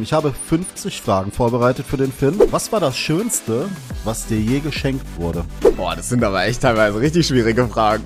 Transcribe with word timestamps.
Ich 0.00 0.12
habe 0.12 0.32
50 0.32 1.00
Fragen 1.00 1.32
vorbereitet 1.32 1.84
für 1.84 1.96
den 1.96 2.12
Finn. 2.12 2.38
Was 2.52 2.70
war 2.70 2.78
das 2.78 2.96
Schönste, 2.96 3.68
was 4.04 4.26
dir 4.26 4.38
je 4.38 4.60
geschenkt 4.60 5.04
wurde? 5.16 5.44
Boah, 5.76 5.96
das 5.96 6.08
sind 6.08 6.22
aber 6.22 6.44
echt 6.44 6.62
teilweise 6.62 7.00
richtig 7.00 7.26
schwierige 7.26 7.66
Fragen. 7.66 8.04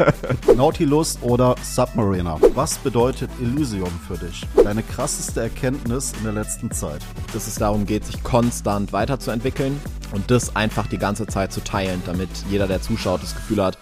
Nautilus 0.56 1.18
oder 1.20 1.54
Submariner? 1.62 2.40
Was 2.54 2.78
bedeutet 2.78 3.28
Elysium 3.38 3.90
für 4.08 4.16
dich? 4.16 4.46
Deine 4.64 4.82
krasseste 4.82 5.42
Erkenntnis 5.42 6.14
in 6.16 6.24
der 6.24 6.32
letzten 6.32 6.70
Zeit? 6.70 7.02
Dass 7.34 7.46
es 7.46 7.56
darum 7.56 7.84
geht, 7.84 8.06
sich 8.06 8.22
konstant 8.22 8.94
weiterzuentwickeln 8.94 9.78
und 10.12 10.30
das 10.30 10.56
einfach 10.56 10.86
die 10.86 10.96
ganze 10.96 11.26
Zeit 11.26 11.52
zu 11.52 11.62
teilen, 11.62 12.00
damit 12.06 12.30
jeder, 12.48 12.66
der 12.66 12.80
zuschaut, 12.80 13.22
das 13.22 13.34
Gefühl 13.34 13.62
hat, 13.62 13.76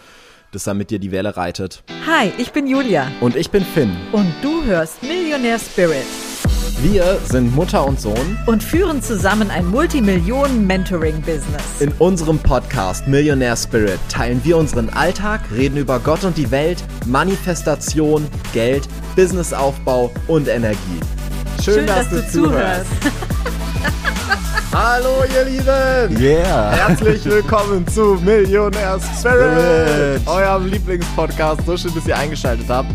dass 0.50 0.66
er 0.66 0.74
mit 0.74 0.90
dir 0.90 0.98
die 0.98 1.12
Welle 1.12 1.36
reitet. 1.36 1.84
Hi, 2.04 2.32
ich 2.36 2.50
bin 2.50 2.66
Julia. 2.66 3.12
Und 3.20 3.36
ich 3.36 3.52
bin 3.52 3.64
Finn. 3.64 3.96
Und 4.10 4.34
du 4.42 4.64
hörst 4.64 5.04
Millionär 5.04 5.60
Spirit. 5.60 6.04
Wir 6.80 7.18
sind 7.24 7.54
Mutter 7.54 7.86
und 7.86 8.00
Sohn 8.00 8.36
und 8.46 8.62
führen 8.62 9.00
zusammen 9.00 9.50
ein 9.50 9.66
Multimillionen-Mentoring-Business. 9.66 11.80
In 11.80 11.92
unserem 11.98 12.38
Podcast 12.38 13.06
Millionär 13.06 13.56
Spirit 13.56 13.98
teilen 14.08 14.40
wir 14.44 14.58
unseren 14.58 14.90
Alltag, 14.90 15.40
reden 15.54 15.78
über 15.78 15.98
Gott 16.00 16.24
und 16.24 16.36
die 16.36 16.50
Welt, 16.50 16.84
Manifestation, 17.06 18.26
Geld, 18.52 18.88
Businessaufbau 19.16 20.10
und 20.26 20.48
Energie. 20.48 21.00
Schön, 21.62 21.74
Schön 21.74 21.86
dass, 21.86 22.10
dass, 22.10 22.32
du 22.32 22.42
zuhörst. 22.42 22.90
Hallo 24.72 25.22
ihr 25.32 25.44
Lieben! 25.44 26.20
Yeah! 26.20 26.72
Herzlich 26.72 27.24
willkommen 27.24 27.86
zu 27.86 28.18
Millionär 28.24 28.98
Spirit, 29.18 30.20
eurem 30.26 30.66
Lieblingspodcast. 30.66 31.64
So 31.64 31.76
schön, 31.76 31.94
dass 31.94 32.06
ihr 32.06 32.16
eingeschaltet 32.16 32.66
habt 32.68 32.90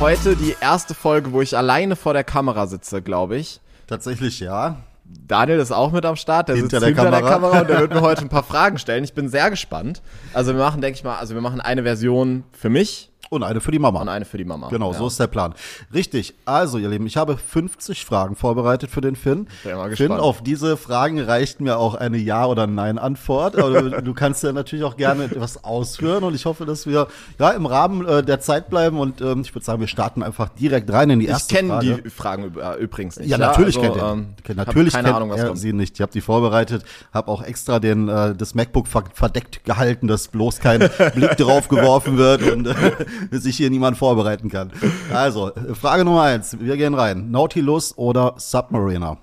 heute 0.00 0.34
die 0.34 0.56
erste 0.62 0.94
Folge, 0.94 1.32
wo 1.32 1.42
ich 1.42 1.58
alleine 1.58 1.94
vor 1.94 2.14
der 2.14 2.24
Kamera 2.24 2.66
sitze, 2.66 3.02
glaube 3.02 3.36
ich. 3.36 3.60
Tatsächlich 3.86 4.40
ja. 4.40 4.76
Daniel 5.04 5.58
ist 5.58 5.72
auch 5.72 5.92
mit 5.92 6.06
am 6.06 6.16
Start, 6.16 6.48
der 6.48 6.56
hinter 6.56 6.80
sitzt 6.80 6.82
der 6.82 6.88
hinter 6.88 7.04
Kamera. 7.04 7.20
der 7.20 7.30
Kamera 7.30 7.60
und 7.60 7.68
der 7.68 7.80
wird 7.80 7.92
mir 7.92 8.00
heute 8.08 8.22
ein 8.22 8.30
paar 8.30 8.42
Fragen 8.42 8.78
stellen. 8.78 9.04
Ich 9.04 9.12
bin 9.12 9.28
sehr 9.28 9.50
gespannt. 9.50 10.00
Also 10.32 10.54
wir 10.54 10.60
machen, 10.60 10.80
denke 10.80 10.96
ich 10.96 11.04
mal, 11.04 11.18
also 11.18 11.34
wir 11.34 11.42
machen 11.42 11.60
eine 11.60 11.82
Version 11.82 12.44
für 12.52 12.70
mich 12.70 13.09
und 13.30 13.44
eine 13.44 13.60
für 13.60 13.70
die 13.70 13.78
Mama. 13.78 14.00
Und 14.00 14.08
eine 14.08 14.24
für 14.24 14.38
die 14.38 14.44
Mama. 14.44 14.68
Genau, 14.68 14.92
ja. 14.92 14.98
so 14.98 15.06
ist 15.06 15.18
der 15.20 15.28
Plan. 15.28 15.54
Richtig. 15.94 16.34
Also, 16.44 16.78
ihr 16.78 16.88
Lieben, 16.88 17.06
ich 17.06 17.16
habe 17.16 17.36
50 17.36 18.04
Fragen 18.04 18.34
vorbereitet 18.34 18.90
für 18.90 19.00
den 19.00 19.14
Finn. 19.14 19.46
Bin 19.62 19.76
mal 19.76 19.88
gespannt. 19.88 20.10
Finn, 20.10 20.20
auf 20.20 20.42
diese 20.42 20.76
Fragen 20.76 21.20
reicht 21.20 21.60
mir 21.60 21.78
auch 21.78 21.94
eine 21.94 22.18
Ja- 22.18 22.46
oder 22.46 22.66
Nein-Antwort. 22.66 23.56
Aber 23.56 24.02
du 24.02 24.14
kannst 24.14 24.42
ja 24.42 24.52
natürlich 24.52 24.84
auch 24.84 24.96
gerne 24.96 25.24
etwas 25.30 25.62
ausführen. 25.62 26.24
Und 26.24 26.34
ich 26.34 26.44
hoffe, 26.44 26.66
dass 26.66 26.86
wir 26.86 27.06
ja 27.38 27.50
im 27.50 27.66
Rahmen 27.66 28.04
äh, 28.04 28.24
der 28.24 28.40
Zeit 28.40 28.68
bleiben. 28.68 28.98
Und 28.98 29.20
ähm, 29.20 29.42
ich 29.42 29.54
würde 29.54 29.64
sagen, 29.64 29.78
wir 29.78 29.88
starten 29.88 30.24
einfach 30.24 30.48
direkt 30.48 30.92
rein 30.92 31.10
in 31.10 31.20
die 31.20 31.26
erste 31.26 31.54
Frage. 31.54 31.86
Ich 31.86 31.90
kenne 31.90 32.02
die 32.02 32.10
Fragen 32.10 32.52
äh, 32.58 32.82
übrigens 32.82 33.20
nicht. 33.20 33.30
Ja, 33.30 33.38
natürlich 33.38 33.78
also, 33.78 33.92
kennt 33.92 34.02
ihr. 34.02 34.12
Ähm, 34.12 34.56
natürlich 34.56 34.92
keine 34.92 35.04
kennt 35.04 35.16
Ahnung, 35.16 35.30
was 35.30 35.40
er 35.40 35.46
kommt. 35.46 35.58
sie 35.60 35.72
nicht. 35.72 35.94
Ich 35.94 36.02
habe 36.02 36.10
die 36.10 36.20
vorbereitet, 36.20 36.84
habe 37.14 37.30
auch 37.30 37.44
extra 37.44 37.78
den 37.78 38.08
äh, 38.08 38.34
das 38.34 38.56
MacBook 38.56 38.88
verdeckt 38.88 39.62
gehalten, 39.62 40.08
dass 40.08 40.26
bloß 40.26 40.58
kein 40.58 40.80
Blick 41.14 41.36
drauf 41.36 41.68
geworfen 41.68 42.16
wird 42.16 42.42
und 42.42 42.68
äh, 43.30 43.38
sich 43.38 43.56
hier 43.56 43.70
niemand 43.70 43.98
vorbereiten 43.98 44.48
kann. 44.48 44.72
Also, 45.12 45.52
Frage 45.74 46.04
Nummer 46.04 46.22
eins. 46.22 46.56
Wir 46.58 46.76
gehen 46.76 46.94
rein. 46.94 47.30
Nautilus 47.30 47.96
oder 47.96 48.34
Submariner? 48.36 49.18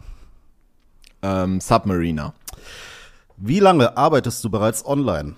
Ähm, 1.21 1.59
Submariner. 1.59 2.33
Wie 3.37 3.59
lange 3.59 3.95
arbeitest 3.97 4.43
du 4.43 4.49
bereits 4.49 4.85
online? 4.85 5.35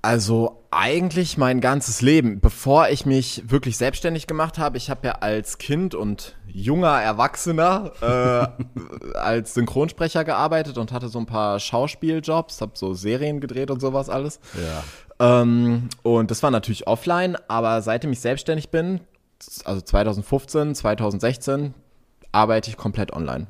Also 0.00 0.62
eigentlich 0.70 1.36
mein 1.36 1.60
ganzes 1.60 2.02
Leben, 2.02 2.40
bevor 2.40 2.88
ich 2.88 3.04
mich 3.04 3.42
wirklich 3.50 3.76
selbstständig 3.76 4.26
gemacht 4.26 4.56
habe. 4.56 4.76
Ich 4.76 4.90
habe 4.90 5.06
ja 5.06 5.12
als 5.20 5.58
Kind 5.58 5.94
und 5.94 6.36
junger 6.46 7.00
Erwachsener 7.00 7.92
äh, 8.00 9.14
als 9.18 9.54
Synchronsprecher 9.54 10.24
gearbeitet 10.24 10.78
und 10.78 10.92
hatte 10.92 11.08
so 11.08 11.18
ein 11.18 11.26
paar 11.26 11.58
Schauspieljobs, 11.58 12.60
habe 12.60 12.72
so 12.74 12.94
Serien 12.94 13.40
gedreht 13.40 13.70
und 13.70 13.80
sowas 13.80 14.08
alles. 14.08 14.40
Ja. 14.54 14.84
Ähm, 15.20 15.88
und 16.02 16.30
das 16.30 16.42
war 16.42 16.50
natürlich 16.50 16.86
offline, 16.86 17.36
aber 17.48 17.82
seitdem 17.82 18.12
ich 18.12 18.20
selbstständig 18.20 18.70
bin, 18.70 19.00
also 19.64 19.80
2015, 19.80 20.74
2016, 20.74 21.74
arbeite 22.32 22.70
ich 22.70 22.76
komplett 22.76 23.12
online. 23.12 23.46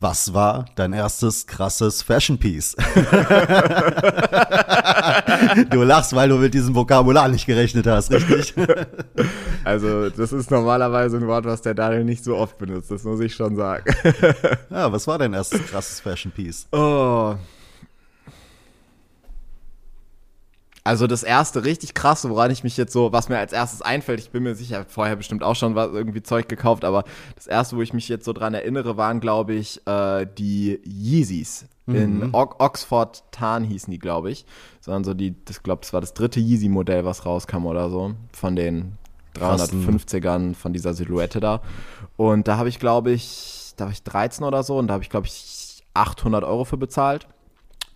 Was 0.00 0.32
war 0.32 0.66
dein 0.76 0.92
erstes 0.92 1.48
krasses 1.48 2.02
Fashion 2.02 2.38
Piece? 2.38 2.76
du 5.70 5.82
lachst, 5.82 6.14
weil 6.14 6.28
du 6.28 6.36
mit 6.36 6.54
diesem 6.54 6.72
Vokabular 6.76 7.26
nicht 7.28 7.46
gerechnet 7.46 7.86
hast, 7.86 8.12
richtig? 8.12 8.54
Also, 9.64 10.08
das 10.08 10.32
ist 10.32 10.50
normalerweise 10.50 11.16
ein 11.18 11.26
Wort, 11.26 11.44
was 11.44 11.60
der 11.60 11.74
Daniel 11.74 12.04
nicht 12.04 12.24
so 12.24 12.36
oft 12.36 12.56
benutzt, 12.56 12.90
das 12.90 13.02
muss 13.04 13.20
ich 13.20 13.34
schon 13.34 13.54
sagen. 13.54 13.84
ja, 14.70 14.90
was 14.90 15.06
war 15.06 15.18
dein 15.18 15.34
erstes 15.34 15.66
krasses 15.66 16.00
Fashion 16.00 16.32
Piece? 16.32 16.66
Oh. 16.72 17.34
Also 20.88 21.06
das 21.06 21.22
erste 21.22 21.64
richtig 21.64 21.92
krasse, 21.92 22.30
woran 22.30 22.50
ich 22.50 22.64
mich 22.64 22.78
jetzt 22.78 22.94
so, 22.94 23.12
was 23.12 23.28
mir 23.28 23.36
als 23.36 23.52
erstes 23.52 23.82
einfällt, 23.82 24.20
ich 24.20 24.30
bin 24.30 24.42
mir 24.42 24.54
sicher, 24.54 24.86
vorher 24.88 25.16
bestimmt 25.16 25.42
auch 25.42 25.54
schon 25.54 25.74
was 25.74 25.92
irgendwie 25.92 26.22
Zeug 26.22 26.48
gekauft, 26.48 26.82
aber 26.82 27.04
das 27.34 27.46
erste, 27.46 27.76
wo 27.76 27.82
ich 27.82 27.92
mich 27.92 28.08
jetzt 28.08 28.24
so 28.24 28.32
dran 28.32 28.54
erinnere, 28.54 28.96
waren, 28.96 29.20
glaube 29.20 29.52
ich, 29.52 29.86
äh, 29.86 30.26
die 30.38 30.80
Yeezys. 30.86 31.66
In 31.88 32.20
Mhm. 32.20 32.30
o 32.32 32.48
Oxford 32.58 33.22
Tarn 33.32 33.64
hießen 33.64 33.90
die, 33.90 33.98
glaube 33.98 34.30
ich. 34.30 34.46
Sondern 34.80 35.04
so 35.04 35.12
die, 35.12 35.34
das 35.44 35.62
glaube, 35.62 35.82
das 35.82 35.92
war 35.92 36.00
das 36.00 36.14
dritte 36.14 36.40
Yeezy-Modell, 36.40 37.04
was 37.04 37.26
rauskam 37.26 37.66
oder 37.66 37.90
so. 37.90 38.14
Von 38.32 38.56
den 38.56 38.92
Krassen. 39.34 39.86
350ern 39.86 40.54
von 40.54 40.72
dieser 40.72 40.94
Silhouette 40.94 41.40
da. 41.40 41.60
Und 42.16 42.48
da 42.48 42.56
habe 42.56 42.70
ich, 42.70 42.78
glaube 42.78 43.10
ich, 43.10 43.74
da 43.76 43.84
war 43.84 43.92
ich 43.92 44.02
13 44.04 44.42
oder 44.42 44.62
so 44.62 44.78
und 44.78 44.88
da 44.88 44.94
habe 44.94 45.02
ich, 45.02 45.10
glaube 45.10 45.26
ich, 45.26 45.84
800 45.92 46.44
Euro 46.44 46.64
für 46.64 46.78
bezahlt. 46.78 47.26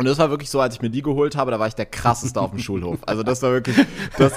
Und 0.02 0.08
das 0.08 0.18
war 0.18 0.30
wirklich 0.30 0.50
so, 0.50 0.60
als 0.60 0.74
ich 0.74 0.82
mir 0.82 0.90
die 0.90 1.00
geholt 1.00 1.36
habe, 1.36 1.52
da 1.52 1.60
war 1.60 1.68
ich 1.68 1.76
der 1.76 1.86
krasseste 1.86 2.40
auf 2.40 2.50
dem 2.50 2.58
Schulhof. 2.58 2.98
Also 3.06 3.22
das 3.22 3.40
war 3.40 3.52
wirklich, 3.52 3.76
das, 4.18 4.32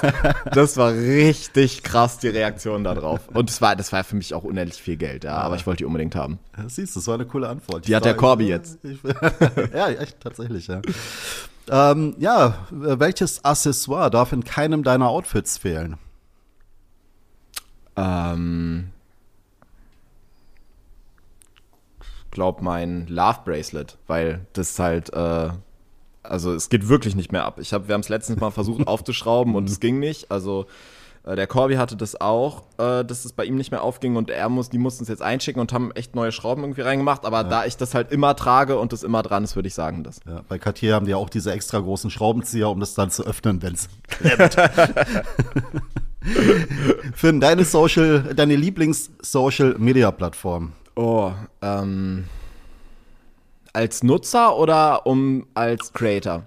das 0.52 0.76
war 0.76 0.92
richtig 0.92 1.82
krass, 1.82 2.18
die 2.18 2.28
Reaktion 2.28 2.84
da 2.84 2.94
drauf. 2.94 3.22
Und 3.34 3.50
das 3.50 3.60
war, 3.60 3.74
das 3.74 3.92
war 3.92 4.04
für 4.04 4.14
mich 4.14 4.32
auch 4.32 4.44
unendlich 4.44 4.80
viel 4.80 4.96
Geld, 4.96 5.24
ja, 5.24 5.38
aber 5.38 5.56
ich 5.56 5.66
wollte 5.66 5.78
die 5.78 5.84
unbedingt 5.84 6.14
haben. 6.14 6.38
Ja, 6.56 6.68
siehst 6.68 6.94
du, 6.94 7.00
das 7.00 7.08
war 7.08 7.16
eine 7.16 7.26
coole 7.26 7.48
Antwort. 7.48 7.88
Die 7.88 7.96
hat 7.96 8.04
der 8.04 8.14
Corby 8.14 8.46
jetzt. 8.46 8.78
Ich, 8.84 8.98
ja, 9.74 9.88
echt, 9.88 10.20
tatsächlich, 10.20 10.68
ja. 10.68 10.82
Ähm, 11.68 12.14
ja, 12.20 12.58
welches 12.70 13.44
Accessoire 13.44 14.08
darf 14.08 14.32
in 14.32 14.44
keinem 14.44 14.84
deiner 14.84 15.08
Outfits 15.08 15.58
fehlen? 15.58 15.96
Ähm, 17.96 18.90
glaub 22.36 22.60
mein 22.60 23.06
Love 23.06 23.38
Bracelet, 23.46 23.96
weil 24.06 24.46
das 24.52 24.78
halt, 24.78 25.10
äh, 25.14 25.48
also 26.22 26.52
es 26.52 26.68
geht 26.68 26.86
wirklich 26.86 27.16
nicht 27.16 27.32
mehr 27.32 27.46
ab. 27.46 27.58
Ich 27.58 27.72
hab, 27.72 27.88
wir 27.88 27.94
haben 27.94 28.02
es 28.02 28.10
letztens 28.10 28.38
mal 28.38 28.50
versucht 28.50 28.86
aufzuschrauben 28.88 29.54
und 29.54 29.70
es 29.70 29.80
ging 29.80 29.98
nicht. 29.98 30.30
Also 30.30 30.66
äh, 31.24 31.34
der 31.34 31.46
Corby 31.46 31.76
hatte 31.76 31.96
das 31.96 32.20
auch, 32.20 32.64
äh, 32.76 33.06
dass 33.06 33.24
es 33.24 33.32
bei 33.32 33.46
ihm 33.46 33.54
nicht 33.54 33.70
mehr 33.70 33.82
aufging 33.82 34.16
und 34.16 34.28
er 34.28 34.50
muss, 34.50 34.68
die 34.68 34.76
mussten 34.76 35.04
es 35.04 35.08
jetzt 35.08 35.22
einschicken 35.22 35.62
und 35.62 35.72
haben 35.72 35.92
echt 35.92 36.14
neue 36.14 36.30
Schrauben 36.30 36.62
irgendwie 36.62 36.82
reingemacht. 36.82 37.24
Aber 37.24 37.42
da 37.42 37.64
ich 37.64 37.78
das 37.78 37.94
halt 37.94 38.12
immer 38.12 38.36
trage 38.36 38.78
und 38.78 38.92
das 38.92 39.02
immer 39.02 39.22
dran 39.22 39.42
ist, 39.42 39.56
würde 39.56 39.68
ich 39.68 39.74
sagen, 39.74 40.04
das. 40.04 40.20
Ja, 40.26 40.42
bei 40.46 40.58
Cartier 40.58 40.94
haben 40.94 41.06
die 41.06 41.12
ja 41.12 41.16
auch 41.16 41.30
diese 41.30 41.52
extra 41.52 41.78
großen 41.78 42.10
Schraubenzieher, 42.10 42.68
um 42.68 42.80
das 42.80 42.92
dann 42.92 43.10
zu 43.10 43.24
öffnen, 43.24 43.62
wenn 43.62 43.72
es 43.72 43.88
klemmt. 44.08 44.56
Finn, 47.14 47.40
deine 47.40 47.64
Social, 47.64 48.34
deine 48.34 48.56
Lieblings-Social-Media-Plattform? 48.56 50.72
Oh, 50.96 51.32
ähm. 51.62 52.26
Als 53.72 54.02
Nutzer 54.02 54.56
oder 54.56 55.06
um 55.06 55.46
als 55.54 55.92
Creator? 55.92 56.46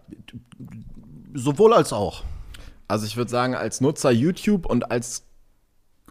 Sowohl 1.34 1.74
als 1.74 1.94
auch. 1.94 2.24
Also 2.88 3.06
ich 3.06 3.16
würde 3.16 3.30
sagen, 3.30 3.54
als 3.54 3.82
Nutzer 3.82 4.10
YouTube 4.10 4.66
und 4.66 4.92
als 4.92 5.24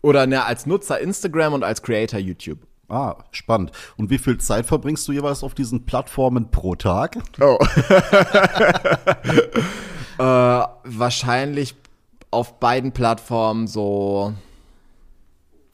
oder 0.00 0.26
ne, 0.28 0.44
als 0.44 0.64
Nutzer 0.66 1.00
Instagram 1.00 1.54
und 1.54 1.64
als 1.64 1.82
Creator 1.82 2.20
YouTube. 2.20 2.60
Ah, 2.88 3.16
spannend. 3.32 3.72
Und 3.96 4.10
wie 4.10 4.18
viel 4.18 4.38
Zeit 4.38 4.64
verbringst 4.64 5.06
du 5.08 5.12
jeweils 5.12 5.42
auf 5.42 5.54
diesen 5.54 5.84
Plattformen 5.84 6.50
pro 6.50 6.74
Tag? 6.74 7.18
Oh. 7.40 7.58
äh, 10.18 10.66
wahrscheinlich 10.84 11.74
auf 12.30 12.60
beiden 12.60 12.92
Plattformen 12.92 13.66
so. 13.66 14.32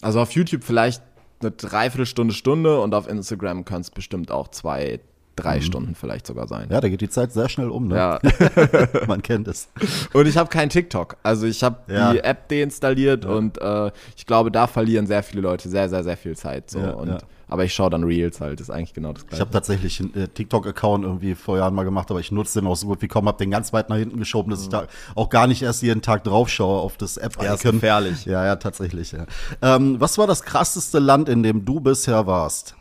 Also 0.03 0.21
auf 0.21 0.33
YouTube 0.33 0.65
vielleicht 0.65 1.03
eine 1.45 1.53
Dreiviertelstunde, 1.53 2.35
Stunde 2.35 2.81
und 2.81 2.95
auf 2.95 3.09
Instagram 3.09 3.65
es 3.83 3.91
bestimmt 3.91 4.31
auch 4.31 4.49
zwei, 4.49 5.01
drei 5.37 5.61
Stunden 5.61 5.95
vielleicht 5.95 6.27
sogar 6.27 6.47
sein. 6.49 6.69
Ja, 6.71 6.81
da 6.81 6.89
geht 6.89 7.01
die 7.01 7.09
Zeit 7.09 7.33
sehr 7.33 7.49
schnell 7.49 7.69
um, 7.71 7.89
ne? 7.89 7.97
Ja. 7.97 8.21
Man 9.07 9.23
kennt 9.23 9.49
es. 9.49 9.69
Und 10.13 10.27
ich 10.27 10.37
habe 10.37 10.49
kein 10.49 10.69
TikTok. 10.71 11.17
Also 11.23 11.47
ich 11.47 11.63
habe 11.63 11.93
Ja. 11.93 12.13
die 12.13 12.21
App 12.21 12.49
deinstalliert 12.49 13.25
und 13.25 13.61
äh, 13.61 13.91
ich 14.17 14.27
glaube, 14.27 14.51
da 14.51 14.67
verlieren 14.67 15.07
sehr 15.07 15.23
viele 15.23 15.43
Leute 15.43 15.69
sehr, 15.69 15.89
sehr, 15.89 16.05
sehr 16.05 16.17
viel 16.17 16.37
Zeit. 16.37 16.71
So. 16.71 16.79
Ja, 16.79 16.91
und, 16.93 17.09
ja. 17.09 17.19
Aber 17.47 17.63
ich 17.65 17.75
schaue 17.75 17.91
dann 17.91 18.05
Reels 18.05 18.41
halt, 18.41 18.61
ist 18.61 18.71
eigentlich 18.71 18.95
genau 18.95 19.13
das 19.13 19.23
Ich 19.23 19.29
gleiche. 19.29 19.41
habe 19.43 19.51
tatsächlich 19.51 20.01
einen 20.01 20.15
äh, 20.15 20.29
TikTok-Account 20.29 21.05
irgendwie 21.05 21.35
vor 21.35 21.59
Jahren 21.59 21.75
mal 21.75 21.85
gemacht, 21.85 22.11
aber 22.11 22.19
ich 22.19 22.33
nutze 22.33 22.59
den 22.61 22.67
auch 22.67 22.75
so 22.75 22.87
gut 22.87 23.03
wie 23.03 23.07
kaum, 23.09 23.29
habe 23.29 23.37
den 23.39 23.51
ganz 23.51 23.73
weit 23.75 23.91
nach 23.91 23.97
hinten 23.97 24.19
geschoben, 24.19 24.51
dass 24.51 24.63
ich 24.63 24.71
da 24.71 24.87
auch 25.15 25.29
gar 25.29 25.47
nicht 25.47 25.63
erst 25.63 25.83
jeden 25.83 26.01
Tag 26.01 26.25
drauf 26.25 26.49
schaue 26.49 26.81
auf 26.81 26.97
das 26.97 27.17
app 27.19 27.37
Ja, 27.43 27.53
ist 27.55 27.63
gefährlich. 27.63 28.25
Ja, 28.25 28.45
ja, 28.47 28.57
tatsächlich. 28.57 29.13
Ja. 29.13 29.27
Ähm, 29.61 30.01
was 30.01 30.17
war 30.17 30.27
das 30.27 30.43
krasseste 30.43 30.99
Land, 30.99 31.29
in 31.29 31.43
dem 31.43 31.65
du 31.67 31.81
bisher 31.81 32.27
warst? 32.27 32.77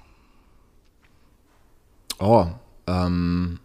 Oh, 2.24 2.48
ähm. 2.88 3.60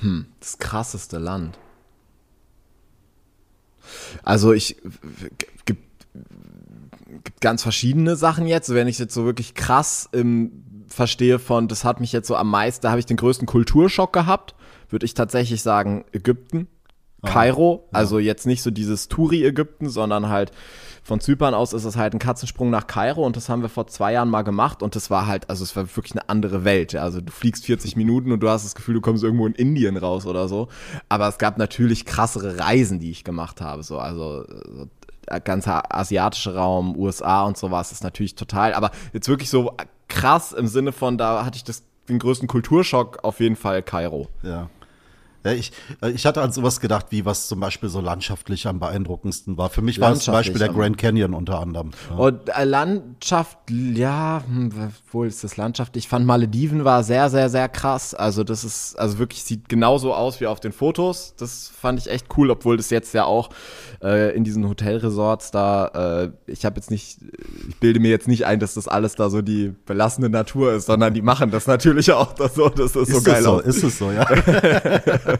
Hm, 0.00 0.24
das 0.40 0.58
krasseste 0.58 1.18
Land. 1.18 1.58
Also 4.22 4.54
ich 4.54 4.76
gibt 5.66 5.84
gibt 7.24 7.42
ganz 7.42 7.62
verschiedene 7.62 8.16
Sachen 8.16 8.46
jetzt. 8.46 8.72
Wenn 8.72 8.88
ich 8.88 8.98
jetzt 8.98 9.12
so 9.12 9.26
wirklich 9.26 9.54
krass 9.54 10.08
im, 10.12 10.64
verstehe 10.88 11.38
von, 11.38 11.68
das 11.68 11.84
hat 11.84 12.00
mich 12.00 12.12
jetzt 12.12 12.26
so 12.26 12.36
am 12.36 12.50
meisten, 12.50 12.82
da 12.82 12.90
habe 12.90 13.00
ich 13.00 13.06
den 13.06 13.18
größten 13.18 13.46
Kulturschock 13.46 14.14
gehabt, 14.14 14.54
würde 14.88 15.04
ich 15.04 15.12
tatsächlich 15.12 15.62
sagen 15.62 16.06
Ägypten, 16.12 16.68
Kairo. 17.22 17.86
Also 17.92 18.18
jetzt 18.18 18.46
nicht 18.46 18.62
so 18.62 18.70
dieses 18.70 19.08
Touri-Ägypten, 19.08 19.90
sondern 19.90 20.30
halt 20.30 20.52
von 21.04 21.20
Zypern 21.20 21.52
aus 21.52 21.74
ist 21.74 21.84
es 21.84 21.96
halt 21.96 22.14
ein 22.14 22.18
Katzensprung 22.18 22.70
nach 22.70 22.86
Kairo 22.86 23.24
und 23.24 23.36
das 23.36 23.50
haben 23.50 23.60
wir 23.60 23.68
vor 23.68 23.86
zwei 23.86 24.14
Jahren 24.14 24.30
mal 24.30 24.42
gemacht 24.42 24.82
und 24.82 24.96
das 24.96 25.10
war 25.10 25.26
halt, 25.26 25.50
also 25.50 25.62
es 25.62 25.76
war 25.76 25.84
wirklich 25.96 26.12
eine 26.12 26.28
andere 26.30 26.64
Welt. 26.64 26.94
Ja. 26.94 27.02
Also 27.02 27.20
du 27.20 27.30
fliegst 27.30 27.66
40 27.66 27.94
Minuten 27.96 28.32
und 28.32 28.40
du 28.40 28.48
hast 28.48 28.64
das 28.64 28.74
Gefühl, 28.74 28.94
du 28.94 29.00
kommst 29.02 29.22
irgendwo 29.22 29.46
in 29.46 29.52
Indien 29.52 29.98
raus 29.98 30.26
oder 30.26 30.48
so. 30.48 30.68
Aber 31.10 31.28
es 31.28 31.36
gab 31.36 31.58
natürlich 31.58 32.06
krassere 32.06 32.58
Reisen, 32.58 33.00
die 33.00 33.10
ich 33.10 33.22
gemacht 33.22 33.60
habe. 33.60 33.82
So, 33.82 33.98
also 33.98 34.44
so 34.48 34.88
der 35.28 35.40
ganze 35.40 35.90
asiatische 35.90 36.54
Raum, 36.54 36.96
USA 36.96 37.44
und 37.44 37.58
sowas 37.58 37.92
ist 37.92 38.02
natürlich 38.02 38.34
total, 38.34 38.72
aber 38.74 38.90
jetzt 39.12 39.28
wirklich 39.28 39.50
so 39.50 39.74
krass 40.08 40.52
im 40.52 40.66
Sinne 40.66 40.92
von, 40.92 41.18
da 41.18 41.44
hatte 41.44 41.56
ich 41.56 41.64
das, 41.64 41.82
den 42.08 42.18
größten 42.18 42.48
Kulturschock 42.48 43.20
auf 43.24 43.40
jeden 43.40 43.56
Fall 43.56 43.82
Kairo. 43.82 44.28
Ja. 44.42 44.68
Ja, 45.44 45.52
ich, 45.52 45.72
äh, 46.00 46.10
ich 46.10 46.24
hatte 46.24 46.40
an 46.40 46.52
sowas 46.52 46.80
gedacht, 46.80 47.06
wie 47.10 47.24
was 47.24 47.48
zum 47.48 47.60
Beispiel 47.60 47.90
so 47.90 48.00
landschaftlich 48.00 48.66
am 48.66 48.80
beeindruckendsten 48.80 49.58
war. 49.58 49.68
Für 49.68 49.82
mich 49.82 50.00
war 50.00 50.12
es 50.12 50.20
zum 50.20 50.32
Beispiel 50.32 50.58
der 50.58 50.70
Grand 50.70 50.96
Canyon 50.96 51.34
unter 51.34 51.60
anderem. 51.60 51.90
Ja. 52.10 52.16
Und 52.16 52.48
äh, 52.48 52.64
Landschaft, 52.64 53.58
ja, 53.68 54.42
hm, 54.46 54.72
wohl 55.12 55.26
ist 55.26 55.44
das 55.44 55.56
Landschaft. 55.58 55.96
Ich 55.96 56.08
fand 56.08 56.24
Malediven 56.24 56.84
war 56.84 57.04
sehr, 57.04 57.28
sehr, 57.28 57.50
sehr 57.50 57.68
krass. 57.68 58.14
Also 58.14 58.42
das 58.42 58.64
ist, 58.64 58.98
also 58.98 59.18
wirklich 59.18 59.44
sieht 59.44 59.68
genauso 59.68 60.14
aus 60.14 60.40
wie 60.40 60.46
auf 60.46 60.60
den 60.60 60.72
Fotos. 60.72 61.34
Das 61.36 61.70
fand 61.78 61.98
ich 61.98 62.10
echt 62.10 62.26
cool, 62.38 62.50
obwohl 62.50 62.78
das 62.78 62.88
jetzt 62.88 63.12
ja 63.12 63.24
auch 63.24 63.50
äh, 64.02 64.34
in 64.34 64.44
diesen 64.44 64.66
Hotelresorts 64.66 65.50
da, 65.50 66.22
äh, 66.24 66.30
ich 66.50 66.64
habe 66.64 66.76
jetzt 66.76 66.90
nicht, 66.90 67.18
ich 67.68 67.76
bilde 67.76 68.00
mir 68.00 68.10
jetzt 68.10 68.28
nicht 68.28 68.46
ein, 68.46 68.60
dass 68.60 68.74
das 68.74 68.88
alles 68.88 69.14
da 69.14 69.28
so 69.28 69.42
die 69.42 69.74
belassene 69.84 70.30
Natur 70.30 70.72
ist, 70.72 70.86
sondern 70.86 71.12
die 71.12 71.22
machen 71.22 71.50
das 71.50 71.66
natürlich 71.66 72.12
auch 72.12 72.32
das 72.32 72.54
so, 72.54 72.70
dass 72.70 72.92
das 72.92 73.08
so 73.08 73.18
ist 73.18 73.24
geil 73.24 73.38
es 73.38 73.44
so, 73.44 73.60
ist 73.60 73.82
es 73.82 73.98
so, 73.98 74.10
ja. 74.10 74.26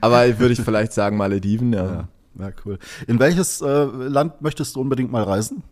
Aber 0.00 0.38
würde 0.38 0.52
ich 0.52 0.60
vielleicht 0.60 0.92
sagen 0.92 1.16
Malediven, 1.16 1.72
ja. 1.72 1.84
ja. 1.84 2.08
Ja, 2.38 2.50
cool. 2.64 2.78
In 3.06 3.18
welches 3.20 3.60
äh, 3.60 3.84
Land 3.84 4.40
möchtest 4.42 4.74
du 4.74 4.80
unbedingt 4.80 5.12
mal 5.12 5.22
reisen? 5.22 5.62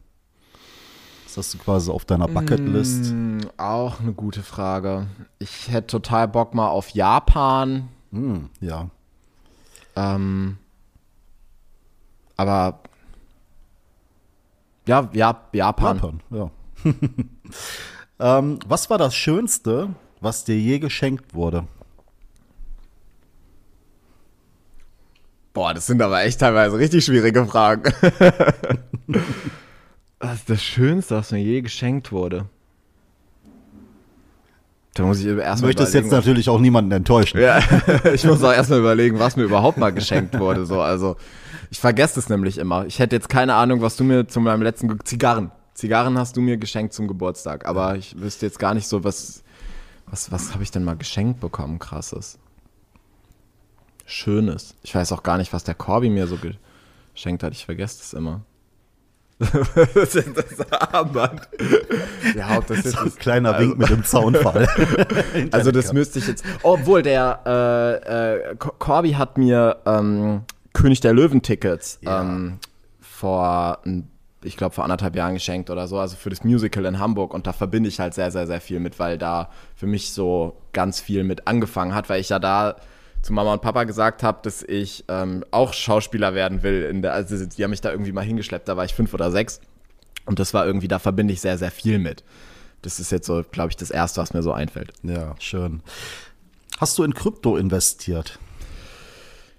Das 1.24 1.36
hast 1.36 1.54
du 1.54 1.58
quasi 1.58 1.90
auf 1.90 2.04
deiner 2.04 2.28
Bucketlist. 2.28 3.06
Hm, 3.06 3.40
auch 3.56 4.00
eine 4.00 4.12
gute 4.12 4.42
Frage. 4.42 5.06
Ich 5.38 5.70
hätte 5.70 5.86
total 5.88 6.28
Bock 6.28 6.54
mal 6.54 6.68
auf 6.68 6.90
Japan. 6.90 7.88
Hm, 8.12 8.50
ja. 8.60 8.90
Ähm, 9.96 10.58
aber 12.36 12.80
ja, 14.86 15.08
ja, 15.12 15.40
Japan. 15.52 15.96
Japan, 15.96 16.20
ja. 16.30 16.50
ähm, 18.38 18.58
was 18.66 18.90
war 18.90 18.98
das 18.98 19.14
Schönste, 19.14 19.88
was 20.20 20.44
dir 20.44 20.58
je 20.58 20.78
geschenkt 20.78 21.34
wurde? 21.34 21.64
Boah, 25.52 25.74
das 25.74 25.86
sind 25.86 26.00
aber 26.00 26.22
echt 26.22 26.40
teilweise 26.40 26.78
richtig 26.78 27.04
schwierige 27.04 27.44
Fragen. 27.46 27.92
was 30.18 30.34
ist 30.34 30.50
das 30.50 30.62
Schönste, 30.62 31.16
was 31.16 31.30
mir 31.30 31.42
je 31.42 31.60
geschenkt 31.60 32.10
wurde? 32.10 32.46
Da 34.94 35.04
muss 35.04 35.20
ich 35.20 35.24
Du 35.24 35.38
erstmal 35.38 35.68
möchtest 35.68 35.94
jetzt 35.94 36.10
natürlich 36.10 36.48
auch 36.48 36.60
niemanden 36.60 36.92
enttäuschen. 36.92 37.40
Ja, 37.40 37.60
ich 38.12 38.24
muss 38.24 38.42
auch 38.42 38.52
erstmal 38.52 38.80
überlegen, 38.80 39.18
was 39.18 39.36
mir 39.36 39.44
überhaupt 39.44 39.78
mal 39.78 39.90
geschenkt 39.90 40.38
wurde. 40.38 40.66
So, 40.66 40.80
also 40.80 41.16
ich 41.70 41.80
vergesse 41.80 42.20
es 42.20 42.28
nämlich 42.28 42.58
immer. 42.58 42.86
Ich 42.86 42.98
hätte 42.98 43.16
jetzt 43.16 43.30
keine 43.30 43.54
Ahnung, 43.54 43.80
was 43.80 43.96
du 43.96 44.04
mir 44.04 44.28
zu 44.28 44.40
meinem 44.40 44.62
letzten 44.62 44.88
Ge 44.88 44.98
Zigarren. 45.04 45.50
Zigarren 45.74 46.18
hast 46.18 46.36
du 46.36 46.42
mir 46.42 46.58
geschenkt 46.58 46.92
zum 46.92 47.08
Geburtstag, 47.08 47.66
aber 47.66 47.96
ich 47.96 48.20
wüsste 48.20 48.44
jetzt 48.44 48.58
gar 48.58 48.74
nicht 48.74 48.86
so, 48.86 49.04
was, 49.04 49.42
was, 50.06 50.30
was 50.30 50.52
habe 50.52 50.62
ich 50.62 50.70
denn 50.70 50.84
mal 50.84 50.96
geschenkt 50.96 51.40
bekommen, 51.40 51.78
krasses. 51.78 52.38
Schönes. 54.06 54.74
Ich 54.82 54.94
weiß 54.94 55.12
auch 55.12 55.22
gar 55.22 55.38
nicht, 55.38 55.52
was 55.52 55.64
der 55.64 55.74
Corby 55.74 56.10
mir 56.10 56.26
so 56.26 56.38
geschenkt 57.14 57.42
hat. 57.42 57.52
Ich 57.52 57.64
vergesse 57.64 57.98
das 57.98 58.12
immer. 58.12 58.42
was 59.38 60.14
ist 60.14 60.36
das 60.36 60.72
Armband? 60.72 61.48
Ja, 62.36 62.58
ob 62.58 62.66
das 62.68 62.78
jetzt 62.84 62.92
So 62.96 63.00
ein 63.04 63.14
kleiner 63.16 63.58
Wink 63.58 63.76
mit 63.78 63.90
dem 63.90 64.04
Zaunfall. 64.04 64.68
Also 65.50 65.72
das 65.72 65.92
müsste 65.92 66.18
ich 66.20 66.28
jetzt. 66.28 66.44
Obwohl 66.62 67.02
der 67.02 67.40
äh, 67.44 68.50
äh, 68.52 68.56
Co- 68.56 68.72
Corby 68.78 69.12
hat 69.12 69.38
mir 69.38 69.78
ähm, 69.86 70.42
König 70.72 71.00
der 71.00 71.12
Löwen 71.12 71.42
Tickets 71.42 71.98
Ja. 72.02 72.20
ähm, 72.22 72.58
vor, 73.00 73.78
ein- 73.84 74.08
ich 74.44 74.56
glaube 74.56 74.74
vor 74.74 74.84
anderthalb 74.84 75.16
Jahren 75.16 75.34
geschenkt 75.34 75.70
oder 75.70 75.88
so, 75.88 75.98
also 75.98 76.16
für 76.16 76.30
das 76.30 76.44
Musical 76.44 76.84
in 76.84 76.98
Hamburg 77.00 77.34
und 77.34 77.46
da 77.46 77.52
verbinde 77.52 77.88
ich 77.88 77.98
halt 78.00 78.14
sehr 78.14 78.30
sehr 78.30 78.46
sehr 78.46 78.60
viel 78.60 78.78
mit, 78.80 78.98
weil 79.00 79.18
da 79.18 79.50
für 79.74 79.86
mich 79.86 80.12
so 80.12 80.56
ganz 80.72 81.00
viel 81.00 81.24
mit 81.24 81.46
angefangen 81.48 81.94
hat, 81.94 82.08
weil 82.08 82.20
ich 82.20 82.28
ja 82.28 82.38
da 82.38 82.76
zu 83.22 83.32
Mama 83.32 83.52
und 83.52 83.62
Papa 83.62 83.84
gesagt 83.84 84.22
habe, 84.22 84.40
dass 84.42 84.62
ich 84.62 85.04
ähm, 85.08 85.44
auch 85.50 85.72
Schauspieler 85.72 86.34
werden 86.34 86.62
will. 86.62 86.84
In 86.84 87.02
der, 87.02 87.14
also 87.14 87.46
die 87.46 87.62
haben 87.62 87.70
mich 87.70 87.80
da 87.80 87.90
irgendwie 87.90 88.12
mal 88.12 88.24
hingeschleppt, 88.24 88.68
da 88.68 88.76
war 88.76 88.84
ich 88.84 88.94
fünf 88.94 89.14
oder 89.14 89.30
sechs 89.30 89.60
und 90.26 90.38
das 90.38 90.52
war 90.52 90.66
irgendwie, 90.66 90.88
da 90.88 90.98
verbinde 90.98 91.32
ich 91.32 91.40
sehr 91.40 91.58
sehr 91.58 91.70
viel 91.70 91.98
mit. 91.98 92.24
Das 92.82 92.98
ist 92.98 93.12
jetzt 93.12 93.26
so, 93.26 93.44
glaube 93.48 93.70
ich, 93.70 93.76
das 93.76 93.90
erste, 93.90 94.20
was 94.20 94.34
mir 94.34 94.42
so 94.42 94.52
einfällt. 94.52 94.92
ja, 95.04 95.36
schön. 95.38 95.82
Hast 96.78 96.98
du 96.98 97.04
in 97.04 97.14
Krypto 97.14 97.56
investiert? 97.56 98.40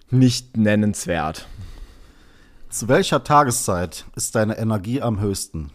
Nicht 0.10 0.58
nennenswert. 0.58 1.48
Zu 2.70 2.88
welcher 2.90 3.24
Tageszeit 3.24 4.06
ist 4.16 4.36
deine 4.36 4.58
Energie 4.58 5.02
am 5.02 5.22
höchsten? 5.22 5.72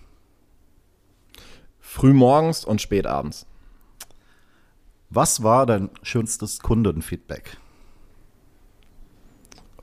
Frühmorgens 1.81 2.65
und 2.65 2.83
spätabends. 2.83 3.47
Was 5.09 5.43
war 5.43 5.65
dein 5.65 5.91
schönstes 6.03 6.59
Kundenfeedback? 6.59 7.57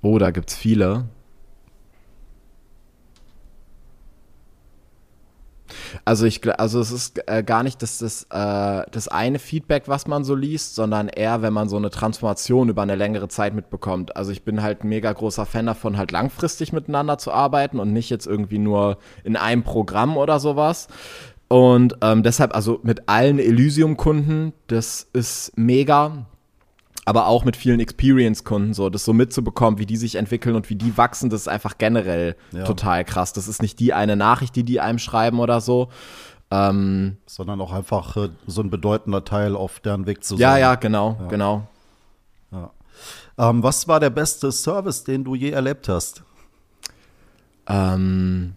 Oh, 0.06 0.20
da 0.20 0.30
gibt's 0.30 0.56
viele. 0.56 1.06
Also 6.04 6.28
ich, 6.28 6.48
also 6.60 6.80
es 6.80 6.92
ist 6.92 7.28
äh, 7.28 7.42
gar 7.42 7.64
nicht 7.64 7.82
das, 7.82 7.98
das, 7.98 8.28
äh, 8.30 8.84
das 8.92 9.08
eine 9.08 9.40
Feedback, 9.40 9.88
was 9.88 10.06
man 10.06 10.24
so 10.24 10.36
liest, 10.36 10.76
sondern 10.76 11.10
eher, 11.10 11.42
wenn 11.42 11.54
man 11.54 11.70
so 11.70 11.78
eine 11.78 11.90
Transformation 11.90 12.70
über 12.70 12.84
eine 12.84 12.94
längere 12.94 13.30
Zeit 13.30 13.56
mitbekommt. 13.56 14.16
Also 14.16 14.32
ich 14.32 14.44
bin 14.44 14.62
halt 14.62 14.84
ein 14.84 14.90
mega 14.90 15.12
großer 15.12 15.48
Fan 15.48 15.66
davon, 15.66 15.98
halt 15.98 16.12
langfristig 16.12 16.72
miteinander 16.72 17.18
zu 17.18 17.32
arbeiten 17.32 17.80
und 17.80 17.92
nicht 17.92 18.12
jetzt 18.12 18.28
irgendwie 18.28 18.60
nur 18.60 19.00
in 19.24 19.36
einem 19.36 19.64
Programm 19.64 20.18
oder 20.18 20.40
sowas. 20.40 20.88
Und 21.48 21.98
ähm, 22.02 22.22
deshalb, 22.22 22.54
also 22.54 22.80
mit 22.84 23.10
allen 23.10 23.40
Elysium-Kunden, 23.40 24.54
das 24.68 25.10
ist 25.14 25.54
mega 25.56 26.28
aber 27.06 27.28
auch 27.28 27.46
mit 27.46 27.56
vielen 27.56 27.80
Experience-Kunden 27.80 28.74
so, 28.74 28.90
das 28.90 29.06
so 29.06 29.14
mitzubekommen, 29.14 29.80
wie 29.80 29.86
die 29.86 29.98
sich 29.98 30.16
entwickeln 30.16 30.56
und 30.56 30.70
wie 30.70 30.76
die 30.76 30.98
wachsen, 30.98 31.30
das 31.30 31.42
ist 31.42 31.48
einfach 31.48 31.78
generell 31.78 32.36
Ja. 32.52 32.64
total 32.64 33.06
krass. 33.06 33.32
Das 33.32 33.48
ist 33.48 33.62
nicht 33.62 33.80
die 33.80 33.94
eine 33.94 34.16
Nachricht, 34.16 34.56
die 34.56 34.64
die 34.64 34.80
einem 34.82 35.00
schreiben 35.00 35.40
oder 35.40 35.62
so. 35.62 35.90
Ähm, 36.52 37.18
Sondern 37.26 37.62
auch 37.62 37.72
einfach 37.74 38.18
äh, 38.18 38.30
so 38.48 38.62
ein 38.62 38.70
bedeutender 38.70 39.24
Teil 39.24 39.56
auf 39.56 39.80
deren 39.80 40.06
Weg 40.06 40.24
zu 40.24 40.36
ja, 40.36 40.52
sein. 40.54 40.62
ja, 40.62 40.76
genau, 40.76 41.18
genau. 41.30 41.68
Ähm, 43.38 43.62
was 43.64 43.88
war 43.90 44.00
der 44.00 44.10
beste 44.12 44.52
Service, 44.52 45.04
den 45.04 45.26
du 45.26 45.36
je 45.36 45.50
erlebt 45.52 45.90
hast? 45.90 46.24
Ähm, 47.68 48.56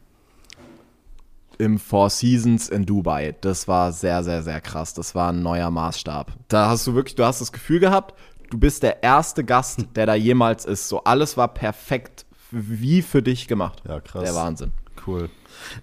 Im 1.59 1.79
Four 1.81 2.11
Seasons 2.11 2.69
in 2.69 2.87
Dubai. 2.87 3.35
Das 3.41 3.67
war 3.67 3.91
sehr, 3.91 4.23
sehr, 4.23 4.43
sehr 4.45 4.61
krass. 4.61 4.95
Das 4.95 5.17
war 5.17 5.33
ein 5.33 5.43
neuer 5.43 5.71
Maßstab. 5.71 6.33
Da 6.47 6.69
hast 6.69 6.87
du 6.87 6.95
wirklich, 6.95 7.17
du 7.17 7.25
hast 7.25 7.41
das 7.41 7.51
Gefühl 7.51 7.81
gehabt, 7.81 8.15
du 8.51 8.59
bist 8.59 8.83
der 8.83 9.03
erste 9.03 9.45
Gast, 9.45 9.87
der 9.95 10.07
da 10.07 10.15
jemals 10.15 10.65
ist. 10.65 10.89
So 10.89 11.05
alles 11.05 11.37
war 11.37 11.49
perfekt 11.49 12.27
wie 12.51 13.03
für 13.03 13.23
dich 13.23 13.49
gemacht. 13.49 13.83
Ja, 13.87 14.01
krass. 14.01 14.25
Der 14.25 14.35
Wahnsinn. 14.35 14.73
Cool. 15.07 15.31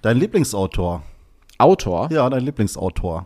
Dein 0.01 0.17
Lieblingsautor? 0.17 1.03
Autor? 1.57 2.09
Ja, 2.11 2.29
dein 2.29 2.43
Lieblingsautor. 2.43 3.25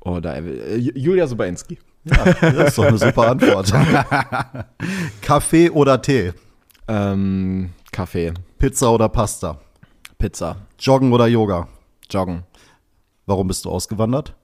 Oder 0.00 0.36
äh, 0.36 0.76
Julia 0.76 1.26
Sobainski. 1.26 1.78
Ja, 2.04 2.24
das 2.24 2.68
ist 2.68 2.78
doch 2.78 2.84
eine 2.84 2.98
super 2.98 3.30
Antwort. 3.30 3.72
Kaffee 5.22 5.70
oder 5.70 6.00
Tee? 6.00 6.32
Ähm, 6.86 7.70
Kaffee, 7.90 8.32
Pizza 8.58 8.92
oder 8.92 9.08
Pasta? 9.08 9.58
Pizza, 10.18 10.56
Joggen 10.78 11.12
oder 11.12 11.26
Yoga? 11.26 11.66
Joggen. 12.08 12.44
Warum 13.26 13.48
bist 13.48 13.64
du 13.64 13.70
ausgewandert? 13.70 14.36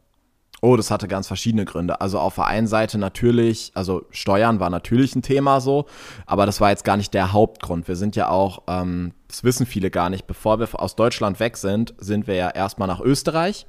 Oh, 0.64 0.76
das 0.76 0.92
hatte 0.92 1.08
ganz 1.08 1.26
verschiedene 1.26 1.64
Gründe. 1.64 2.00
Also 2.00 2.20
auf 2.20 2.36
der 2.36 2.46
einen 2.46 2.68
Seite 2.68 2.96
natürlich, 2.96 3.72
also 3.74 4.06
Steuern 4.10 4.60
war 4.60 4.70
natürlich 4.70 5.16
ein 5.16 5.22
Thema 5.22 5.60
so, 5.60 5.86
aber 6.24 6.46
das 6.46 6.60
war 6.60 6.70
jetzt 6.70 6.84
gar 6.84 6.96
nicht 6.96 7.14
der 7.14 7.32
Hauptgrund. 7.32 7.88
Wir 7.88 7.96
sind 7.96 8.14
ja 8.14 8.28
auch, 8.28 8.62
ähm, 8.68 9.12
das 9.26 9.42
wissen 9.42 9.66
viele 9.66 9.90
gar 9.90 10.08
nicht, 10.08 10.28
bevor 10.28 10.60
wir 10.60 10.68
aus 10.80 10.94
Deutschland 10.94 11.40
weg 11.40 11.56
sind, 11.56 11.94
sind 11.98 12.28
wir 12.28 12.36
ja 12.36 12.48
erstmal 12.48 12.86
nach 12.86 13.00
Österreich. 13.00 13.66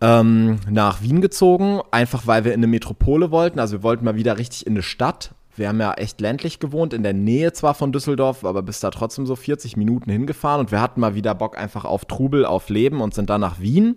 Ähm, 0.00 0.60
nach 0.70 1.02
Wien 1.02 1.20
gezogen, 1.20 1.80
einfach 1.90 2.28
weil 2.28 2.44
wir 2.44 2.54
in 2.54 2.60
eine 2.60 2.68
Metropole 2.68 3.32
wollten. 3.32 3.58
Also 3.58 3.78
wir 3.78 3.82
wollten 3.82 4.04
mal 4.04 4.14
wieder 4.14 4.38
richtig 4.38 4.68
in 4.68 4.74
eine 4.74 4.84
Stadt. 4.84 5.34
Wir 5.58 5.66
haben 5.66 5.80
ja 5.80 5.92
echt 5.94 6.20
ländlich 6.20 6.60
gewohnt, 6.60 6.94
in 6.94 7.02
der 7.02 7.12
Nähe 7.12 7.52
zwar 7.52 7.74
von 7.74 7.90
Düsseldorf, 7.90 8.44
aber 8.44 8.62
bis 8.62 8.78
da 8.78 8.90
trotzdem 8.90 9.26
so 9.26 9.34
40 9.34 9.76
Minuten 9.76 10.10
hingefahren 10.10 10.60
und 10.60 10.70
wir 10.70 10.80
hatten 10.80 11.00
mal 11.00 11.16
wieder 11.16 11.34
Bock 11.34 11.58
einfach 11.58 11.84
auf 11.84 12.04
Trubel, 12.04 12.46
auf 12.46 12.68
Leben 12.68 13.00
und 13.00 13.12
sind 13.12 13.28
dann 13.28 13.40
nach 13.40 13.58
Wien. 13.58 13.96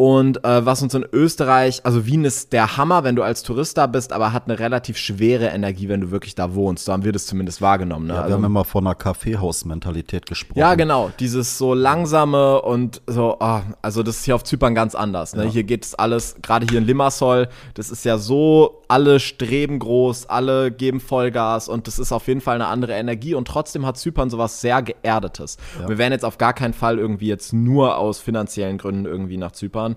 Und 0.00 0.42
äh, 0.46 0.64
was 0.64 0.80
uns 0.80 0.94
in 0.94 1.04
Österreich, 1.12 1.82
also 1.84 2.06
Wien 2.06 2.24
ist 2.24 2.54
der 2.54 2.78
Hammer, 2.78 3.04
wenn 3.04 3.16
du 3.16 3.22
als 3.22 3.42
Tourist 3.42 3.76
da 3.76 3.86
bist, 3.86 4.14
aber 4.14 4.32
hat 4.32 4.44
eine 4.46 4.58
relativ 4.58 4.96
schwere 4.96 5.48
Energie, 5.48 5.90
wenn 5.90 6.00
du 6.00 6.10
wirklich 6.10 6.34
da 6.34 6.54
wohnst. 6.54 6.86
So 6.86 6.92
haben 6.94 7.04
wir 7.04 7.12
das 7.12 7.26
zumindest 7.26 7.60
wahrgenommen. 7.60 8.06
Ne? 8.06 8.14
Ja, 8.14 8.20
wir 8.20 8.24
also, 8.24 8.36
haben 8.36 8.44
immer 8.44 8.64
von 8.64 8.86
einer 8.86 8.94
Kaffeehausmentalität 8.94 10.24
gesprochen. 10.24 10.58
ja, 10.58 10.74
genau. 10.74 11.10
Dieses 11.20 11.58
so 11.58 11.74
langsame 11.74 12.62
und 12.62 13.02
so, 13.06 13.36
ah, 13.40 13.62
also 13.82 14.02
das 14.02 14.20
ist 14.20 14.24
hier 14.24 14.36
auf 14.36 14.44
Zypern 14.44 14.74
ganz 14.74 14.94
anders. 14.94 15.36
Ne? 15.36 15.44
Hier 15.44 15.64
geht 15.64 15.84
es 15.84 15.94
alles, 15.94 16.36
gerade 16.40 16.64
hier 16.66 16.78
in 16.78 16.86
Limassol, 16.86 17.48
das 17.74 17.90
ist 17.90 18.06
ja 18.06 18.16
so, 18.16 18.80
alle 18.88 19.20
streben 19.20 19.78
groß, 19.78 20.30
alle 20.30 20.72
geben 20.72 21.00
Vollgas 21.00 21.68
und 21.68 21.86
das 21.86 21.98
ist 21.98 22.10
auf 22.10 22.26
jeden 22.26 22.40
Fall 22.40 22.54
eine 22.54 22.66
andere 22.66 22.94
Energie 22.94 23.34
und 23.34 23.46
trotzdem 23.46 23.86
hat 23.86 23.98
Zypern 23.98 24.30
sowas 24.30 24.62
sehr 24.62 24.82
Geerdetes. 24.82 25.58
Wir 25.86 25.98
wären 25.98 26.12
jetzt 26.12 26.24
auf 26.24 26.38
gar 26.38 26.54
keinen 26.54 26.72
Fall 26.72 26.98
irgendwie 26.98 27.28
jetzt 27.28 27.52
nur 27.52 27.98
aus 27.98 28.18
finanziellen 28.18 28.78
Gründen 28.78 29.04
irgendwie 29.04 29.36
nach 29.36 29.52
Zypern, 29.52 29.89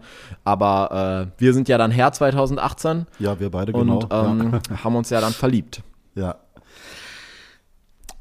aber 0.43 1.27
äh, 1.37 1.41
wir 1.41 1.53
sind 1.53 1.67
ja 1.69 1.77
dann 1.77 1.91
her 1.91 2.11
2018 2.11 3.05
Ja, 3.19 3.39
wir 3.39 3.49
beide 3.49 3.73
genau. 3.73 3.99
und 3.99 4.07
ähm, 4.11 4.59
haben 4.83 4.95
uns 4.95 5.09
ja 5.09 5.21
dann 5.21 5.33
verliebt. 5.33 5.81
ja. 6.15 6.21
ja. 6.23 6.35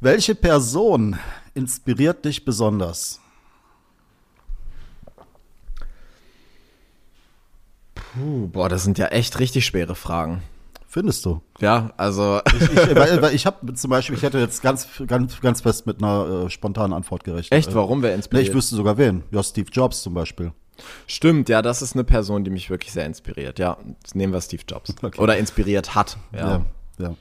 Welche 0.05 0.35
Person 0.35 1.17
inspiriert 1.55 2.25
dich 2.25 2.45
besonders? 2.45 3.21
Puh, 7.95 8.49
boah, 8.49 8.69
das 8.69 8.85
sind 8.85 8.99
ja 8.99 9.07
echt 9.07 9.38
richtig 9.38 9.64
schwere 9.64 9.95
Fragen. 9.95 10.43
Findest 10.87 11.25
du? 11.25 11.41
Ja, 11.61 11.93
also 11.97 12.41
Ich, 12.49 12.62
ich, 12.71 12.95
weil, 12.97 13.23
weil 13.23 13.35
ich 13.35 13.47
habe 13.47 13.73
zum 13.75 13.91
Beispiel, 13.91 14.17
ich 14.17 14.23
hätte 14.23 14.38
jetzt 14.38 14.61
ganz, 14.62 14.87
ganz, 15.07 15.41
ganz 15.41 15.62
fest 15.62 15.87
mit 15.87 16.02
einer 16.02 16.47
äh, 16.47 16.50
spontanen 16.50 16.93
Antwort 16.93 17.25
gerechnet. 17.25 17.57
echt, 17.59 17.75
warum 17.75 18.02
wer 18.02 18.11
Ne, 18.11 18.17
inspiriert? 18.17 18.49
ich 18.49 18.55
wüsste 18.55 18.75
sogar 18.76 18.99
wen. 18.99 19.23
Ja, 19.31 19.43
Steve 19.43 19.71
Jobs 19.73 20.02
zum 20.02 20.12
Beispiel. 20.14 20.52
Stimmt, 21.07 21.49
ja, 21.49 21.62
das 21.62 21.83
ist 21.83 21.95
eine 21.95 22.05
Person, 22.05 22.45
die 22.45 22.51
mich 22.51 22.71
wirklich 22.71 22.93
sehr 22.93 23.07
inspiriert. 23.07 23.59
Ja, 23.59 23.77
jetzt 24.03 24.15
nehmen 24.15 24.33
wir 24.33 24.41
Steve 24.41 24.62
Jobs. 24.69 24.95
Okay. 25.03 25.21
Oder 25.21 25.37
inspiriert 25.37 25.95
hat. 25.95 26.17
Ja. 26.33 26.62
Ja. 26.99 27.15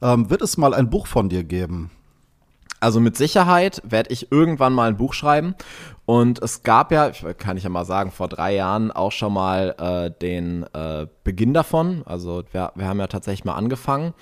ja. 0.00 0.12
Ähm, 0.14 0.30
wird 0.30 0.42
es 0.42 0.56
mal 0.56 0.74
ein 0.74 0.90
Buch 0.90 1.06
von 1.06 1.28
dir 1.28 1.44
geben? 1.44 1.90
Also 2.80 3.00
mit 3.00 3.16
Sicherheit 3.16 3.82
werde 3.84 4.10
ich 4.12 4.30
irgendwann 4.30 4.72
mal 4.72 4.88
ein 4.88 4.96
Buch 4.96 5.14
schreiben. 5.14 5.54
Und 6.06 6.40
es 6.42 6.62
gab 6.62 6.92
ja, 6.92 7.10
kann 7.10 7.56
ich 7.56 7.64
ja 7.64 7.70
mal 7.70 7.84
sagen, 7.84 8.10
vor 8.12 8.28
drei 8.28 8.54
Jahren 8.54 8.90
auch 8.90 9.12
schon 9.12 9.32
mal 9.32 9.74
äh, 9.78 10.10
den 10.22 10.62
äh, 10.72 11.06
Beginn 11.24 11.54
davon. 11.54 12.02
Also 12.06 12.44
wir, 12.52 12.72
wir 12.76 12.86
haben 12.86 13.00
ja 13.00 13.08
tatsächlich 13.08 13.44
mal 13.44 13.56
angefangen. 13.56 14.14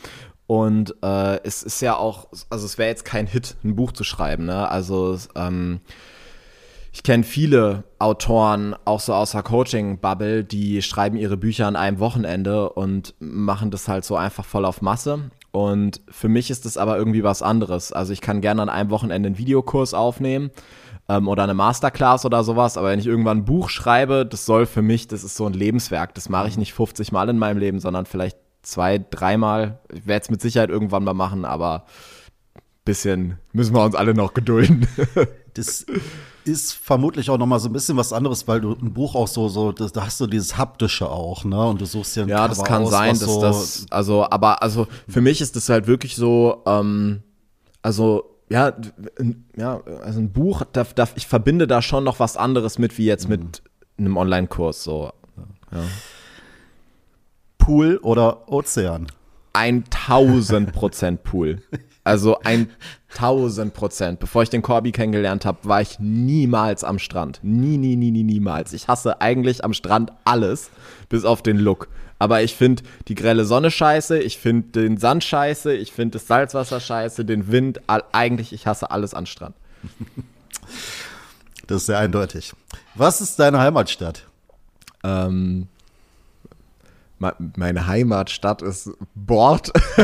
Und 0.47 0.95
äh, 1.03 1.43
es 1.43 1.63
ist 1.63 1.81
ja 1.83 1.97
auch, 1.97 2.29
also 2.51 2.65
es 2.67 2.79
wäre 2.79 2.89
jetzt 2.89 3.05
kein 3.05 3.27
Hit, 3.27 3.57
ein 3.65 3.77
Buch 3.77 3.93
zu 3.93 4.05
schreiben. 4.05 4.47
Ne? 4.47 4.69
Also 4.71 5.13
es, 5.13 5.29
ähm, 5.35 5.81
ich 6.97 7.03
kenne 7.03 7.25
viele 7.25 7.85
Autoren, 7.99 8.75
auch 8.87 9.01
so 9.01 9.13
aus 9.13 9.33
der 9.33 9.43
Coaching-Bubble, 9.43 10.45
die 10.45 10.81
schreiben 10.81 11.19
ihre 11.19 11.37
Bücher 11.37 11.67
an 11.67 11.77
einem 11.77 11.99
Wochenende 11.99 12.71
und 12.71 13.15
machen 13.19 13.71
das 13.71 13.87
halt 13.87 14.07
so 14.07 14.17
einfach 14.17 14.47
voll 14.47 14.65
auf 14.65 14.81
Masse. 14.81 15.31
Und 15.51 16.01
für 16.09 16.29
mich 16.29 16.51
ist 16.51 16.65
das 16.65 16.79
aber 16.79 16.97
irgendwie 16.97 17.23
was 17.23 17.43
anderes. 17.43 17.93
Also 17.93 18.15
ich 18.15 18.23
kann 18.23 18.41
gerne 18.41 18.63
an 18.63 18.71
einem 18.71 18.89
Wochenende 18.89 19.27
einen 19.27 19.37
Videokurs 19.37 19.93
aufnehmen 19.93 20.51
ähm, 21.07 21.29
oder 21.29 21.43
eine 21.43 21.53
Masterclass 21.53 22.25
oder 22.25 22.43
sowas, 22.43 22.79
aber 22.79 22.89
wenn 22.89 22.99
ich 22.99 23.07
irgendwann 23.07 23.41
ein 23.41 23.45
Buch 23.45 23.69
schreibe, 23.69 24.25
das 24.25 24.47
soll 24.47 24.65
für 24.65 24.81
mich, 24.81 25.07
das 25.07 25.23
ist 25.23 25.37
so 25.37 25.45
ein 25.45 25.53
Lebenswerk. 25.53 26.15
Das 26.15 26.31
mache 26.31 26.49
ich 26.49 26.57
nicht 26.57 26.73
50 26.73 27.13
Mal 27.13 27.29
in 27.29 27.39
meinem 27.39 27.59
Leben, 27.59 27.79
sondern 27.79 28.07
vielleicht 28.07 28.39
zwei, 28.63 29.05
dreimal. 29.11 29.81
Ich 29.93 30.07
werde 30.07 30.23
es 30.23 30.31
mit 30.31 30.41
Sicherheit 30.41 30.71
irgendwann 30.71 31.05
mal 31.05 31.13
machen, 31.13 31.45
aber 31.45 31.85
bisschen 32.87 33.37
müssen 33.53 33.75
wir 33.75 33.85
uns 33.85 33.95
alle 33.95 34.15
noch 34.15 34.33
gedulden. 34.33 34.89
Das 35.53 35.85
ist 36.47 36.73
vermutlich 36.73 37.29
auch 37.31 37.39
noch 37.39 37.47
mal 37.47 37.59
so 37.59 37.69
ein 37.69 37.73
bisschen 37.73 37.97
was 37.97 38.13
anderes, 38.13 38.47
weil 38.47 38.61
du 38.61 38.73
ein 38.73 38.93
Buch 38.93 39.15
auch 39.15 39.29
so, 39.29 39.49
so 39.49 39.73
das, 39.73 39.93
da 39.93 40.07
hast 40.07 40.21
du 40.21 40.27
dieses 40.27 40.57
haptische 40.57 41.11
auch, 41.11 41.45
ne? 41.45 41.67
Und 41.67 41.81
du 41.81 41.87
suchst 41.87 42.17
dir 42.17 42.23
ein 42.23 42.29
Ja, 42.29 42.47
das 42.47 42.59
Cover 42.59 42.69
kann 42.69 42.83
aus, 42.85 42.91
sein, 42.91 43.11
dass 43.11 43.21
so, 43.21 43.41
das, 43.41 43.87
also, 43.91 44.29
aber, 44.31 44.63
also, 44.63 44.87
für 45.09 45.21
mich 45.21 45.41
ist 45.41 45.57
das 45.57 45.69
halt 45.69 45.87
wirklich 45.87 46.17
so, 46.17 46.63
ähm, 46.67 47.23
also, 47.83 48.25
ja, 48.49 48.73
ja, 49.57 49.81
also 50.03 50.21
ein 50.21 50.33
Buch, 50.33 50.63
da, 50.73 50.85
da, 50.95 51.09
ich 51.17 51.27
verbinde 51.27 51.67
da 51.67 51.83
schon 51.83 52.05
noch 52.05 52.21
was 52.21 52.37
anderes 52.37 52.79
mit, 52.79 52.97
wie 52.97 53.07
jetzt 53.07 53.29
mit 53.29 53.63
einem 53.99 54.17
Online-Kurs, 54.17 54.85
so. 54.85 55.11
Pool 57.59 57.99
oder 57.99 58.51
Ozean. 58.51 59.09
1000 59.53 60.73
Prozent 60.73 61.25
Pool. 61.25 61.63
Also 62.07 62.39
1000 62.45 63.75
Prozent. 63.75 64.21
Bevor 64.21 64.45
ich 64.45 64.49
den 64.49 64.63
Corby 64.63 64.93
kennengelernt 64.93 65.45
habe, 65.45 65.59
war 65.65 65.81
ich 65.81 65.99
niemals 65.99 66.85
am 66.85 67.01
Strand. 67.01 67.41
Nie, 67.43 67.79
nie, 67.79 67.97
nie, 67.97 68.13
nie, 68.13 68.23
niemals. 68.23 68.73
Ich 68.75 68.87
hasse 68.87 69.21
eigentlich 69.21 69.65
am 69.65 69.73
Strand 69.73 70.13
alles, 70.25 70.71
bis 71.09 71.25
auf 71.25 71.43
den 71.43 71.59
Look. 71.59 71.89
Aber 72.21 72.45
ich 72.45 72.55
finde 72.55 72.85
die 73.09 73.17
grelle 73.17 73.45
Sonne 73.45 73.73
scheiße, 73.73 74.21
ich 74.21 74.39
finde 74.39 74.81
den 74.81 74.99
Sand 74.99 75.25
scheiße, 75.25 75.75
ich 75.75 75.93
finde 75.93 76.19
das 76.19 76.29
Salzwasser 76.29 76.79
scheiße, 76.79 77.25
den 77.25 77.51
Wind, 77.51 77.81
all, 77.89 78.05
eigentlich, 78.13 78.53
ich 78.53 78.69
hasse 78.69 78.93
alles 78.93 79.13
an 79.13 79.27
Strand. 79.27 79.57
Das 81.67 81.79
ist 81.79 81.87
sehr 81.87 81.99
eindeutig. 81.99 82.53
Was 82.95 83.21
ist 83.21 83.41
deine 83.41 83.59
Heimatstadt? 83.59 84.29
Ähm, 85.03 85.67
meine 87.19 87.87
Heimatstadt 87.87 88.61
ist 88.63 88.91
Bord. 89.15 89.73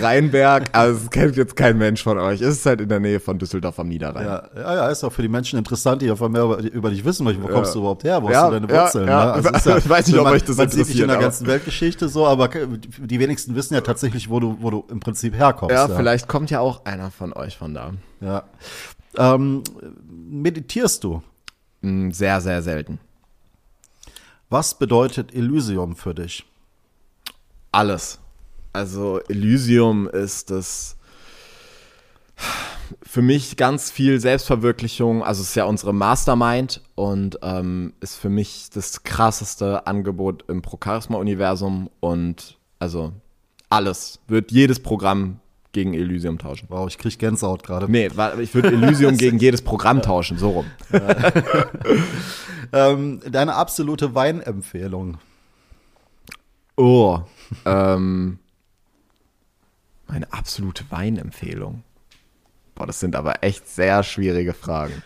Rheinberg, 0.00 0.68
also 0.72 1.00
das 1.00 1.10
kennt 1.10 1.36
jetzt 1.36 1.56
kein 1.56 1.76
Mensch 1.78 2.02
von 2.02 2.18
euch. 2.18 2.40
Es 2.40 2.58
ist 2.58 2.66
halt 2.66 2.80
in 2.80 2.88
der 2.88 3.00
Nähe 3.00 3.18
von 3.18 3.38
Düsseldorf 3.38 3.78
am 3.80 3.88
Niederrhein. 3.88 4.24
Ja, 4.26 4.48
ja, 4.54 4.74
ja, 4.76 4.88
ist 4.88 5.02
auch 5.02 5.12
für 5.12 5.22
die 5.22 5.28
Menschen 5.28 5.58
interessant, 5.58 6.02
die 6.02 6.10
einfach 6.10 6.28
mehr 6.28 6.42
über, 6.44 6.58
über 6.60 6.90
dich 6.90 7.04
wissen 7.04 7.24
möchten. 7.24 7.42
Wo 7.42 7.48
kommst 7.48 7.74
du 7.74 7.80
überhaupt 7.80 8.04
her? 8.04 8.22
Wo 8.22 8.30
Ja, 8.30 8.42
hast 8.42 8.48
du 8.48 8.60
deine 8.60 8.72
ja, 8.72 8.82
Wurzeln? 8.84 9.08
ja. 9.08 9.24
Ne? 9.24 9.32
Also 9.32 9.50
ja, 9.70 9.76
Ich 9.78 9.88
weiß 9.88 10.06
nicht, 10.06 10.18
ob 10.18 10.24
man, 10.24 10.34
euch 10.34 10.44
das 10.44 10.56
man 10.56 10.68
sieht 10.68 10.78
dich 10.78 10.80
interessiert, 10.88 11.04
in 11.04 11.08
der 11.08 11.18
ganzen 11.20 11.46
Weltgeschichte 11.46 12.08
so, 12.08 12.26
aber 12.26 12.48
die 12.48 13.18
wenigsten 13.20 13.54
wissen 13.56 13.74
ja 13.74 13.80
tatsächlich, 13.80 14.30
wo 14.30 14.38
du, 14.40 14.56
wo 14.60 14.70
du 14.70 14.84
im 14.88 15.00
Prinzip 15.00 15.34
herkommst. 15.34 15.74
Ja, 15.74 15.88
vielleicht 15.88 16.28
kommt 16.28 16.50
ja 16.50 16.60
auch 16.60 16.84
einer 16.84 17.10
von 17.10 17.32
euch 17.32 17.56
von 17.56 17.74
da. 17.74 17.92
Ja. 18.20 18.44
Ähm, 19.16 19.62
meditierst 20.08 21.02
du? 21.04 21.22
Mm, 21.80 22.10
Sehr, 22.12 22.40
sehr 22.40 22.62
selten. 22.62 22.98
Was 24.52 24.74
bedeutet 24.74 25.34
Elysium 25.34 25.96
für 25.96 26.14
dich? 26.14 26.44
Alles. 27.70 28.18
Also 28.74 29.18
Elysium 29.30 30.06
ist 30.06 30.50
das 30.50 30.98
für 33.02 33.22
mich 33.22 33.56
ganz 33.56 33.90
viel 33.90 34.20
Selbstverwirklichung. 34.20 35.24
Also 35.24 35.40
es 35.40 35.48
ist 35.48 35.54
ja 35.54 35.64
unsere 35.64 35.94
Mastermind 35.94 36.82
und 36.96 37.38
ähm, 37.40 37.94
ist 38.00 38.16
für 38.16 38.28
mich 38.28 38.68
das 38.68 39.04
krasseste 39.04 39.86
Angebot 39.86 40.44
im 40.48 40.60
Pro-Charisma-Universum 40.60 41.88
und 42.00 42.58
also 42.78 43.14
alles. 43.70 44.20
Wird 44.28 44.52
jedes 44.52 44.80
Programm 44.80 45.40
gegen 45.72 45.94
Elysium 45.94 46.38
tauschen. 46.38 46.66
Wow, 46.70 46.88
ich 46.88 46.98
krieg 46.98 47.18
Gänsehaut 47.18 47.62
gerade. 47.62 47.90
Nee, 47.90 48.10
ich 48.40 48.54
würde 48.54 48.68
Elysium 48.68 49.16
gegen 49.18 49.38
jedes 49.38 49.62
Programm 49.62 50.02
tauschen, 50.02 50.38
so 50.38 50.50
rum. 50.50 50.66
Ähm, 52.72 53.20
deine 53.30 53.54
absolute 53.54 54.14
Weinempfehlung. 54.14 55.18
Oh. 56.76 57.20
ähm, 57.66 58.38
meine 60.08 60.32
absolute 60.32 60.90
Weinempfehlung. 60.90 61.84
Boah, 62.74 62.86
das 62.86 63.00
sind 63.00 63.14
aber 63.14 63.42
echt 63.44 63.68
sehr 63.68 64.02
schwierige 64.02 64.54
Fragen. 64.54 65.02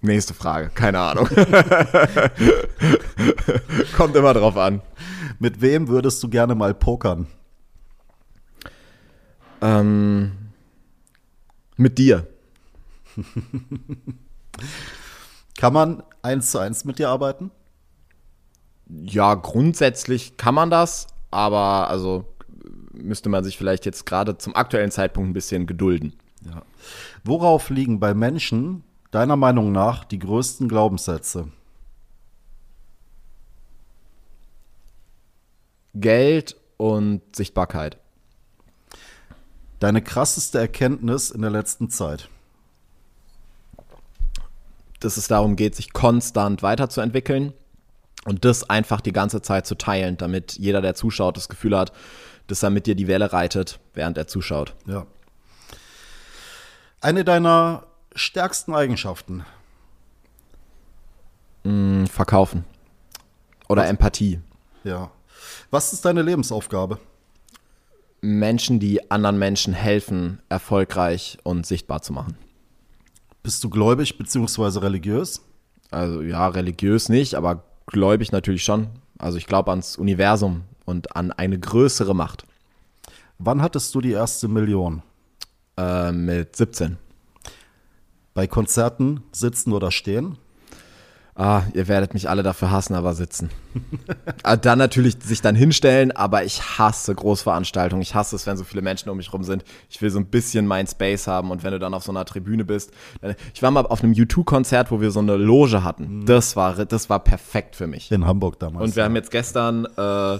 Nächste 0.00 0.32
Frage, 0.32 0.70
keine 0.74 1.00
Ahnung. 1.00 1.26
Kommt 3.96 4.14
immer 4.14 4.32
drauf 4.32 4.56
an. 4.56 4.80
Mit 5.40 5.60
wem 5.60 5.88
würdest 5.88 6.22
du 6.22 6.28
gerne 6.28 6.54
mal 6.54 6.72
pokern? 6.72 7.26
Ähm, 9.60 10.30
mit 11.76 11.98
dir. 11.98 12.28
Kann 15.58 15.72
man 15.72 16.04
eins 16.22 16.52
zu 16.52 16.58
eins 16.58 16.84
mit 16.84 17.00
dir 17.00 17.08
arbeiten? 17.08 17.50
Ja, 18.88 19.34
grundsätzlich 19.34 20.36
kann 20.36 20.54
man 20.54 20.70
das, 20.70 21.08
aber 21.30 21.90
also 21.90 22.24
müsste 22.92 23.28
man 23.28 23.44
sich 23.44 23.58
vielleicht 23.58 23.84
jetzt 23.84 24.06
gerade 24.06 24.38
zum 24.38 24.54
aktuellen 24.54 24.90
Zeitpunkt 24.90 25.28
ein 25.28 25.34
bisschen 25.34 25.66
gedulden. 25.66 26.14
Ja. 26.46 26.62
Worauf 27.24 27.70
liegen 27.70 28.00
bei 28.00 28.14
Menschen 28.14 28.84
deiner 29.10 29.36
Meinung 29.36 29.72
nach 29.72 30.04
die 30.04 30.18
größten 30.18 30.68
Glaubenssätze? 30.68 31.48
Geld 35.94 36.56
und 36.76 37.22
Sichtbarkeit. 37.34 37.98
Deine 39.80 40.02
krasseste 40.02 40.58
Erkenntnis 40.58 41.30
in 41.30 41.42
der 41.42 41.50
letzten 41.50 41.90
Zeit? 41.90 42.28
Dass 45.00 45.16
es 45.16 45.28
darum 45.28 45.56
geht, 45.56 45.76
sich 45.76 45.92
konstant 45.92 46.62
weiterzuentwickeln 46.62 47.52
und 48.24 48.44
das 48.44 48.68
einfach 48.68 49.00
die 49.00 49.12
ganze 49.12 49.42
Zeit 49.42 49.66
zu 49.66 49.76
teilen, 49.76 50.16
damit 50.16 50.58
jeder, 50.58 50.80
der 50.80 50.94
zuschaut, 50.94 51.36
das 51.36 51.48
Gefühl 51.48 51.76
hat, 51.76 51.92
dass 52.48 52.62
er 52.62 52.70
mit 52.70 52.86
dir 52.86 52.94
die 52.94 53.06
Welle 53.06 53.32
reitet, 53.32 53.78
während 53.94 54.18
er 54.18 54.26
zuschaut. 54.26 54.74
Ja. 54.86 55.06
Eine 57.00 57.24
deiner 57.24 57.87
stärksten 58.18 58.74
Eigenschaften? 58.74 59.44
Mm, 61.64 62.04
verkaufen. 62.06 62.64
Oder 63.68 63.82
Was? 63.82 63.90
Empathie. 63.90 64.40
Ja. 64.84 65.10
Was 65.70 65.92
ist 65.92 66.04
deine 66.04 66.22
Lebensaufgabe? 66.22 66.98
Menschen, 68.20 68.80
die 68.80 69.10
anderen 69.10 69.38
Menschen 69.38 69.74
helfen, 69.74 70.40
erfolgreich 70.48 71.38
und 71.44 71.66
sichtbar 71.66 72.02
zu 72.02 72.12
machen. 72.12 72.36
Bist 73.42 73.62
du 73.62 73.70
gläubig 73.70 74.18
bzw. 74.18 74.80
religiös? 74.80 75.42
Also 75.90 76.22
ja, 76.22 76.48
religiös 76.48 77.08
nicht, 77.08 77.34
aber 77.34 77.64
gläubig 77.86 78.32
natürlich 78.32 78.64
schon. 78.64 78.88
Also 79.18 79.38
ich 79.38 79.46
glaube 79.46 79.70
ans 79.70 79.96
Universum 79.96 80.62
und 80.84 81.16
an 81.16 81.32
eine 81.32 81.58
größere 81.58 82.14
Macht. 82.14 82.44
Wann 83.38 83.62
hattest 83.62 83.94
du 83.94 84.00
die 84.00 84.12
erste 84.12 84.48
Million? 84.48 85.02
Äh, 85.76 86.10
mit 86.12 86.56
17. 86.56 86.98
Bei 88.38 88.46
Konzerten 88.46 89.24
sitzen 89.32 89.72
oder 89.72 89.90
stehen? 89.90 90.38
Ah, 91.34 91.62
ihr 91.74 91.88
werdet 91.88 92.14
mich 92.14 92.28
alle 92.30 92.44
dafür 92.44 92.70
hassen, 92.70 92.94
aber 92.94 93.12
sitzen. 93.14 93.50
Ah, 94.44 94.56
dann 94.56 94.78
natürlich 94.78 95.16
sich 95.20 95.40
dann 95.40 95.56
hinstellen, 95.56 96.12
aber 96.12 96.44
ich 96.44 96.78
hasse 96.78 97.12
Großveranstaltungen. 97.16 98.00
Ich 98.00 98.14
hasse 98.14 98.36
es, 98.36 98.46
wenn 98.46 98.56
so 98.56 98.62
viele 98.62 98.80
Menschen 98.80 99.10
um 99.10 99.16
mich 99.16 99.32
rum 99.32 99.42
sind. 99.42 99.64
Ich 99.90 100.00
will 100.00 100.10
so 100.10 100.20
ein 100.20 100.26
bisschen 100.26 100.68
mein 100.68 100.86
Space 100.86 101.26
haben 101.26 101.50
und 101.50 101.64
wenn 101.64 101.72
du 101.72 101.80
dann 101.80 101.94
auf 101.94 102.04
so 102.04 102.12
einer 102.12 102.24
Tribüne 102.24 102.64
bist. 102.64 102.92
Ich 103.54 103.60
war 103.60 103.72
mal 103.72 103.84
auf 103.84 104.04
einem 104.04 104.12
U2-Konzert, 104.12 104.92
wo 104.92 105.00
wir 105.00 105.10
so 105.10 105.18
eine 105.18 105.34
Loge 105.36 105.82
hatten. 105.82 106.24
Das 106.24 106.54
war, 106.54 106.86
das 106.86 107.10
war 107.10 107.18
perfekt 107.18 107.74
für 107.74 107.88
mich. 107.88 108.12
In 108.12 108.24
Hamburg 108.24 108.60
damals. 108.60 108.84
Und 108.84 108.94
wir 108.94 109.02
haben 109.02 109.16
jetzt 109.16 109.32
gestern 109.32 109.84
äh, 109.96 110.38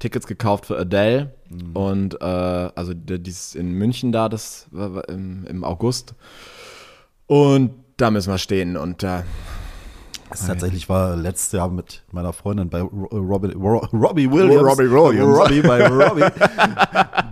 Tickets 0.00 0.26
gekauft 0.26 0.66
für 0.66 0.76
Adele 0.76 1.32
Mhm. 1.48 1.76
und 1.76 2.20
äh, 2.20 2.24
also 2.24 2.92
die, 2.92 3.20
die 3.22 3.30
ist 3.30 3.54
in 3.54 3.70
München 3.70 4.10
da, 4.10 4.28
das 4.28 4.66
im, 5.06 5.46
im 5.46 5.62
August. 5.62 6.16
Und 7.26 7.72
da 7.96 8.10
müssen 8.10 8.30
wir 8.32 8.38
stehen 8.38 8.76
und 8.76 9.02
äh, 9.02 9.22
Das 10.30 10.46
tatsächlich 10.46 10.88
war 10.88 11.16
letztes 11.16 11.52
Jahr 11.52 11.68
mit 11.70 12.04
meiner 12.12 12.32
Freundin 12.32 12.68
bei 12.68 12.82
Ro- 12.82 13.06
Robbie, 13.12 13.52
Ro- 13.54 13.86
Robbie 13.92 14.30
Williams. 14.30 14.62
Robbie 14.62 14.90
Williams. 14.90 15.38
Robbie 15.38 15.60
bei 15.62 15.86
Robbie. 15.88 16.24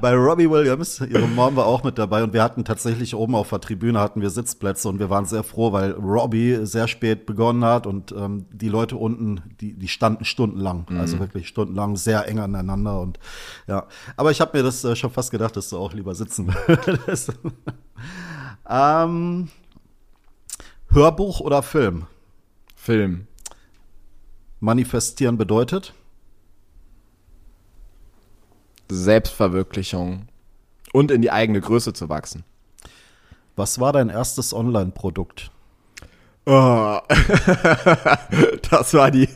bei 0.00 0.14
Robbie 0.14 0.50
Williams. 0.50 1.00
Ihre 1.00 1.26
Mom 1.28 1.54
war 1.56 1.66
auch 1.66 1.84
mit 1.84 1.98
dabei 1.98 2.22
und 2.22 2.32
wir 2.32 2.42
hatten 2.42 2.64
tatsächlich 2.64 3.14
oben 3.14 3.34
auf 3.34 3.50
der 3.50 3.60
Tribüne 3.60 4.00
hatten 4.00 4.20
wir 4.20 4.30
Sitzplätze 4.30 4.88
und 4.88 4.98
wir 4.98 5.10
waren 5.10 5.26
sehr 5.26 5.42
froh, 5.42 5.70
weil 5.72 5.92
Robbie 5.92 6.60
sehr 6.66 6.88
spät 6.88 7.26
begonnen 7.26 7.64
hat 7.64 7.86
und 7.86 8.12
ähm, 8.12 8.46
die 8.52 8.68
Leute 8.70 8.96
unten, 8.96 9.42
die, 9.60 9.74
die 9.74 9.88
standen 9.88 10.24
stundenlang. 10.24 10.86
Also 10.98 11.18
wirklich 11.20 11.46
stundenlang 11.48 11.96
sehr 11.96 12.26
eng 12.26 12.38
aneinander 12.40 13.00
und 13.00 13.18
ja. 13.66 13.86
Aber 14.16 14.30
ich 14.30 14.40
habe 14.40 14.56
mir 14.56 14.64
das 14.64 14.82
äh, 14.84 14.96
schon 14.96 15.10
fast 15.10 15.30
gedacht, 15.30 15.56
dass 15.56 15.68
du 15.70 15.78
auch 15.78 15.92
lieber 15.92 16.14
sitzen 16.14 16.48
würdest. 16.66 17.32
ähm, 18.68 19.48
Hörbuch 20.94 21.40
oder 21.40 21.64
Film? 21.64 22.06
Film. 22.76 23.26
Manifestieren 24.60 25.36
bedeutet? 25.36 25.92
Selbstverwirklichung 28.88 30.28
und 30.92 31.10
in 31.10 31.20
die 31.20 31.32
eigene 31.32 31.60
Größe 31.60 31.94
zu 31.94 32.08
wachsen. 32.08 32.44
Was 33.56 33.80
war 33.80 33.92
dein 33.92 34.08
erstes 34.08 34.54
Online-Produkt? 34.54 35.50
Oh. 36.46 37.00
das 38.70 38.94
war 38.94 39.10
die. 39.10 39.28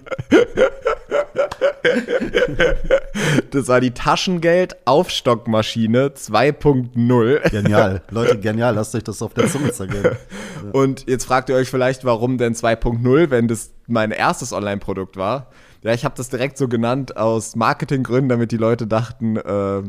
das 3.51 3.69
war 3.69 3.81
die 3.81 3.93
Taschengeld-Aufstockmaschine 3.93 6.09
2.0. 6.09 7.51
Genial. 7.51 8.03
Leute, 8.11 8.39
genial. 8.39 8.75
Lasst 8.75 8.95
euch 8.95 9.05
das 9.05 9.23
auf 9.23 9.33
der 9.35 9.49
Zunge 9.49 9.73
zergehen. 9.73 10.17
Und 10.73 11.09
jetzt 11.09 11.25
fragt 11.25 11.49
ihr 11.49 11.57
euch 11.57 11.71
vielleicht, 11.71 12.05
warum 12.05 12.37
denn 12.39 12.55
2.0, 12.55 13.31
wenn 13.31 13.49
das 13.49 13.71
mein 13.87 14.11
erstes 14.11 14.53
Online-Produkt 14.53 15.17
war. 15.17 15.51
Ja, 15.83 15.95
ich 15.95 16.05
habe 16.05 16.15
das 16.17 16.29
direkt 16.29 16.59
so 16.59 16.69
genannt 16.69 17.17
aus 17.17 17.57
Marketinggründen, 17.57 18.29
damit 18.29 18.53
die 18.53 18.57
Leute 18.57 18.87
dachten, 18.87 19.37
äh, 19.37 19.83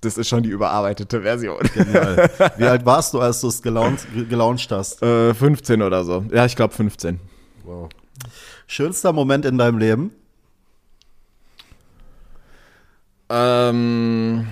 das 0.00 0.18
ist 0.18 0.28
schon 0.28 0.42
die 0.42 0.50
überarbeitete 0.50 1.22
Version. 1.22 1.58
Genial. 1.74 2.30
Wie 2.56 2.64
alt 2.64 2.84
warst 2.86 3.14
du, 3.14 3.20
als 3.20 3.40
du 3.40 3.48
es 3.48 3.62
gelauncht, 3.62 4.06
gelauncht 4.28 4.70
hast? 4.70 5.02
äh, 5.02 5.34
15 5.34 5.82
oder 5.82 6.04
so. 6.04 6.24
Ja, 6.32 6.46
ich 6.46 6.56
glaube 6.56 6.74
15. 6.74 7.18
Wow. 7.64 7.88
Schönster 8.66 9.12
Moment 9.12 9.44
in 9.44 9.58
deinem 9.58 9.78
Leben? 9.78 10.10
Ähm, 13.28 14.46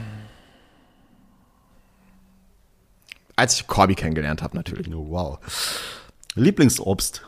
als 3.37 3.55
ich 3.55 3.67
Corby 3.67 3.95
kennengelernt 3.95 4.43
habe, 4.43 4.57
natürlich. 4.57 4.93
Oh, 4.93 5.11
wow. 5.11 5.39
Lieblingsobst? 6.35 7.23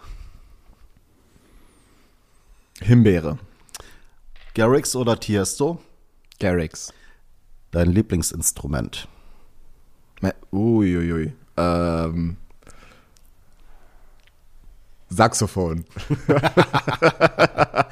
Himbeere. 2.81 3.39
Garrix 4.55 4.97
oder 4.97 5.19
Tiesto? 5.19 5.81
Garrix. 6.39 6.93
Dein 7.71 7.93
Lieblingsinstrument? 7.93 9.09
Uiuiui. 10.53 11.35
Ähm, 11.57 12.37
Saxophon. 15.09 15.85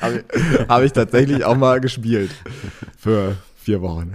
Habe 0.00 0.24
ich, 0.29 0.68
hab 0.68 0.83
ich 0.83 0.92
tatsächlich 0.92 1.44
auch 1.44 1.57
mal 1.57 1.81
gespielt. 1.81 2.31
Für 2.98 3.37
vier 3.57 3.81
Wochen. 3.81 4.12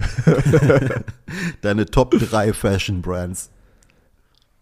Deine 1.62 1.86
Top 1.86 2.12
3 2.12 2.52
Fashion 2.52 3.02
Brands? 3.02 3.50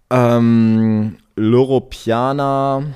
Ähm, 0.08 1.18
Loro 1.36 1.80
Piana. 1.80 2.94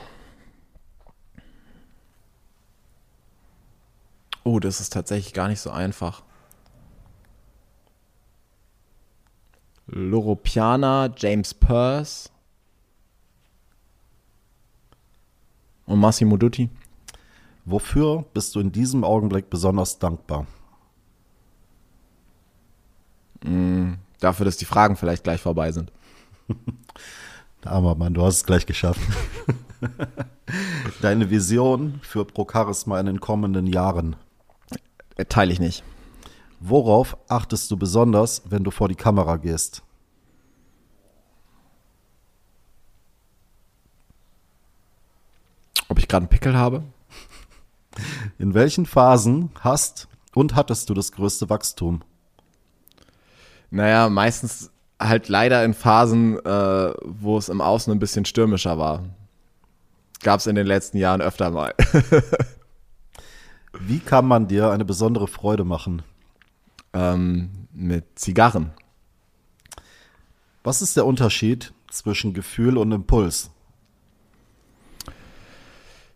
Oh, 4.45 4.59
das 4.59 4.81
ist 4.81 4.93
tatsächlich 4.93 5.35
gar 5.35 5.49
nicht 5.49 5.61
so 5.61 5.71
einfach. 5.71 6.23
Loro 9.87 10.37
Piana, 10.37 11.13
James 11.15 11.53
Peirce 11.53 12.31
und 15.87 15.99
Massimo 15.99 16.37
Dutti. 16.37 16.71
Wofür 17.65 18.25
bist 18.35 18.55
du 18.55 18.61
in 18.61 18.73
diesem 18.73 19.05
Augenblick 19.05 19.51
besonders 19.51 19.99
dankbar? 19.99 20.47
Dafür, 24.21 24.45
dass 24.45 24.57
die 24.57 24.65
Fragen 24.65 24.97
vielleicht 24.97 25.25
gleich 25.25 25.41
vorbei 25.41 25.73
sind. 25.73 25.91
Armer 27.65 27.95
Mann, 27.95 28.15
du 28.15 28.23
hast 28.25 28.37
es 28.37 28.45
gleich 28.45 28.67
geschafft. 28.67 29.01
Deine 31.01 31.31
Vision 31.31 32.01
für 32.03 32.25
Procharisma 32.25 32.99
in 33.01 33.07
den 33.07 33.21
kommenden 33.21 33.67
Jahren? 33.67 34.17
Teile 35.29 35.53
ich 35.53 35.61
nicht. 35.61 35.85
Worauf 36.61 37.17
achtest 37.29 37.71
du 37.71 37.77
besonders, 37.77 38.43
wenn 38.49 38.65
du 38.65 38.71
vor 38.71 38.89
die 38.89 38.95
Kamera 38.95 39.37
gehst? 39.37 39.83
Ob 45.89 45.99
ich 45.99 46.02
gerade 46.13 46.25
einen 46.25 46.31
Pickel 46.31 46.57
habe? 46.57 46.85
In 48.39 48.55
welchen 48.55 48.87
Phasen 48.87 49.51
hast 49.61 50.09
und 50.35 50.55
hattest 50.55 50.89
du 50.89 50.95
das 50.95 51.13
größte 51.13 51.51
Wachstum? 51.51 52.03
Naja, 53.71 54.09
meistens 54.09 54.71
halt 55.01 55.29
leider 55.29 55.65
in 55.65 55.75
Phasen, 55.75 56.39
äh, 56.45 56.93
wo 57.03 57.37
es 57.37 57.49
im 57.49 57.61
Außen 57.61 57.93
ein 57.93 57.99
bisschen 57.99 58.25
stürmischer 58.25 58.79
war. 58.79 59.03
Gab 60.23 60.39
es 60.39 60.47
in 60.47 60.55
den 60.55 60.67
letzten 60.67 60.99
Jahren 60.99 61.21
öfter 61.21 61.51
mal. 61.51 61.75
Wie 63.81 63.99
kann 63.99 64.27
man 64.27 64.47
dir 64.47 64.71
eine 64.71 64.85
besondere 64.85 65.27
Freude 65.27 65.65
machen? 65.65 66.03
ähm, 66.93 67.69
mit 67.73 68.19
Zigarren. 68.19 68.73
Was 70.63 70.83
ist 70.83 70.97
der 70.97 71.07
Unterschied 71.07 71.73
zwischen 71.91 72.35
Gefühl 72.35 72.77
und 72.77 72.93
Impuls? 72.93 73.51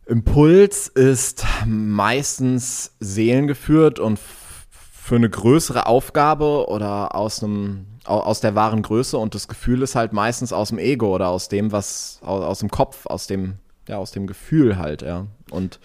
Impuls 0.07 0.87
ist 0.87 1.45
meistens 1.67 2.93
seelengeführt 3.01 3.99
und 3.99 4.19
für 4.19 5.17
eine 5.17 5.29
größere 5.29 5.87
Aufgabe 5.87 6.69
oder 6.69 7.15
aus 7.15 7.43
einem 7.43 7.87
aus 8.05 8.41
der 8.41 8.55
wahren 8.55 8.83
Größe 8.83 9.19
und 9.19 9.35
das 9.35 9.49
Gefühl 9.49 9.83
ist 9.83 9.97
halt 9.97 10.13
meistens 10.13 10.53
aus 10.53 10.69
dem 10.69 10.79
Ego 10.79 11.13
oder 11.13 11.29
aus 11.29 11.49
dem 11.49 11.73
was 11.73 12.21
aus, 12.23 12.45
aus 12.45 12.59
dem 12.61 12.71
Kopf, 12.71 13.07
aus 13.07 13.27
dem 13.27 13.57
ja 13.89 13.99
aus 13.99 14.13
dem 14.13 14.29
Gefühl 14.29 14.79
halt, 14.79 15.03
ja. 15.03 15.27
Und 15.51 15.81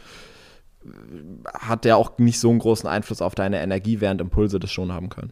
hat 1.53 1.85
ja 1.85 1.95
auch 1.95 2.17
nicht 2.19 2.39
so 2.39 2.49
einen 2.49 2.59
großen 2.59 2.87
Einfluss 2.87 3.21
auf 3.21 3.33
deine 3.35 3.61
Energie, 3.61 4.01
während 4.01 4.21
Impulse 4.21 4.59
das 4.59 4.71
schon 4.71 4.91
haben 4.91 5.09
können. 5.09 5.31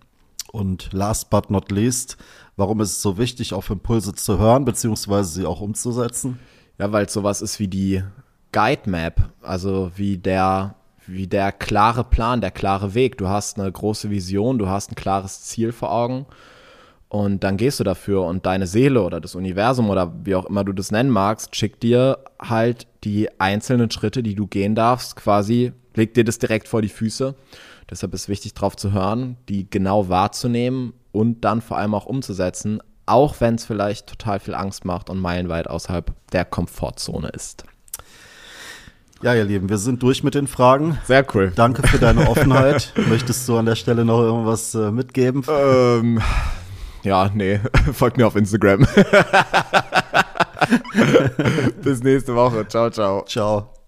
Und 0.51 0.91
last 0.91 1.29
but 1.29 1.51
not 1.51 1.71
least, 1.71 2.17
warum 2.55 2.81
ist 2.81 2.91
es 2.91 3.01
so 3.01 3.17
wichtig, 3.19 3.53
auf 3.53 3.69
Impulse 3.69 4.13
zu 4.13 4.39
hören, 4.39 4.65
beziehungsweise 4.65 5.29
sie 5.29 5.45
auch 5.45 5.61
umzusetzen? 5.61 6.39
Ja, 6.79 6.91
weil 6.91 7.05
es 7.05 7.13
sowas 7.13 7.41
ist 7.41 7.59
wie 7.59 7.67
die 7.67 8.03
Guide 8.51 8.89
Map, 8.89 9.29
also 9.41 9.91
wie 9.95 10.17
der, 10.17 10.75
wie 11.05 11.27
der 11.27 11.51
klare 11.51 12.03
Plan, 12.03 12.41
der 12.41 12.51
klare 12.51 12.93
Weg. 12.93 13.17
Du 13.17 13.27
hast 13.27 13.59
eine 13.59 13.71
große 13.71 14.09
Vision, 14.09 14.57
du 14.57 14.67
hast 14.67 14.91
ein 14.91 14.95
klares 14.95 15.41
Ziel 15.41 15.71
vor 15.71 15.91
Augen 15.91 16.25
und 17.09 17.43
dann 17.43 17.57
gehst 17.57 17.79
du 17.79 17.83
dafür 17.83 18.23
und 18.23 18.45
deine 18.45 18.67
Seele 18.67 19.01
oder 19.01 19.19
das 19.19 19.35
Universum 19.35 19.89
oder 19.89 20.13
wie 20.23 20.35
auch 20.35 20.45
immer 20.45 20.63
du 20.63 20.73
das 20.73 20.91
nennen 20.91 21.09
magst, 21.09 21.55
schickt 21.55 21.81
dir 21.81 22.19
halt 22.39 22.87
die 23.03 23.29
einzelnen 23.39 23.89
Schritte, 23.89 24.21
die 24.21 24.35
du 24.35 24.45
gehen 24.45 24.75
darfst, 24.75 25.15
quasi, 25.15 25.73
legt 25.95 26.17
dir 26.17 26.23
das 26.23 26.37
direkt 26.37 26.67
vor 26.67 26.83
die 26.83 26.89
Füße. 26.89 27.33
Deshalb 27.89 28.13
ist 28.13 28.29
wichtig, 28.29 28.53
drauf 28.53 28.75
zu 28.75 28.91
hören, 28.91 29.37
die 29.49 29.67
genau 29.67 30.09
wahrzunehmen 30.09 30.93
und 31.11 31.41
dann 31.41 31.61
vor 31.61 31.77
allem 31.77 31.95
auch 31.95 32.05
umzusetzen, 32.05 32.79
auch 33.07 33.41
wenn 33.41 33.55
es 33.55 33.65
vielleicht 33.65 34.05
total 34.05 34.39
viel 34.39 34.53
Angst 34.53 34.85
macht 34.85 35.09
und 35.09 35.19
meilenweit 35.19 35.67
außerhalb 35.67 36.13
der 36.31 36.45
Komfortzone 36.45 37.29
ist. 37.29 37.65
Ja, 39.21 39.35
ihr 39.35 39.43
Lieben, 39.43 39.67
wir 39.67 39.77
sind 39.77 40.01
durch 40.01 40.23
mit 40.23 40.33
den 40.33 40.47
Fragen. 40.47 40.97
Sehr 41.03 41.25
cool. 41.33 41.51
Danke 41.53 41.85
für 41.85 41.97
deine 41.97 42.29
Offenheit. 42.29 42.93
Möchtest 43.09 43.49
du 43.49 43.57
an 43.57 43.65
der 43.65 43.75
Stelle 43.75 44.05
noch 44.05 44.21
irgendwas 44.21 44.73
äh, 44.75 44.91
mitgeben? 44.91 45.43
Ähm, 45.49 46.21
ja, 47.03 47.29
nee, 47.33 47.59
folgt 47.93 48.15
mir 48.17 48.27
auf 48.27 48.37
Instagram. 48.37 48.85
Bis 51.83 52.01
nächste 52.01 52.33
Woche. 52.35 52.65
Ciao, 52.67 52.89
ciao. 52.89 53.25
Ciao. 53.25 53.78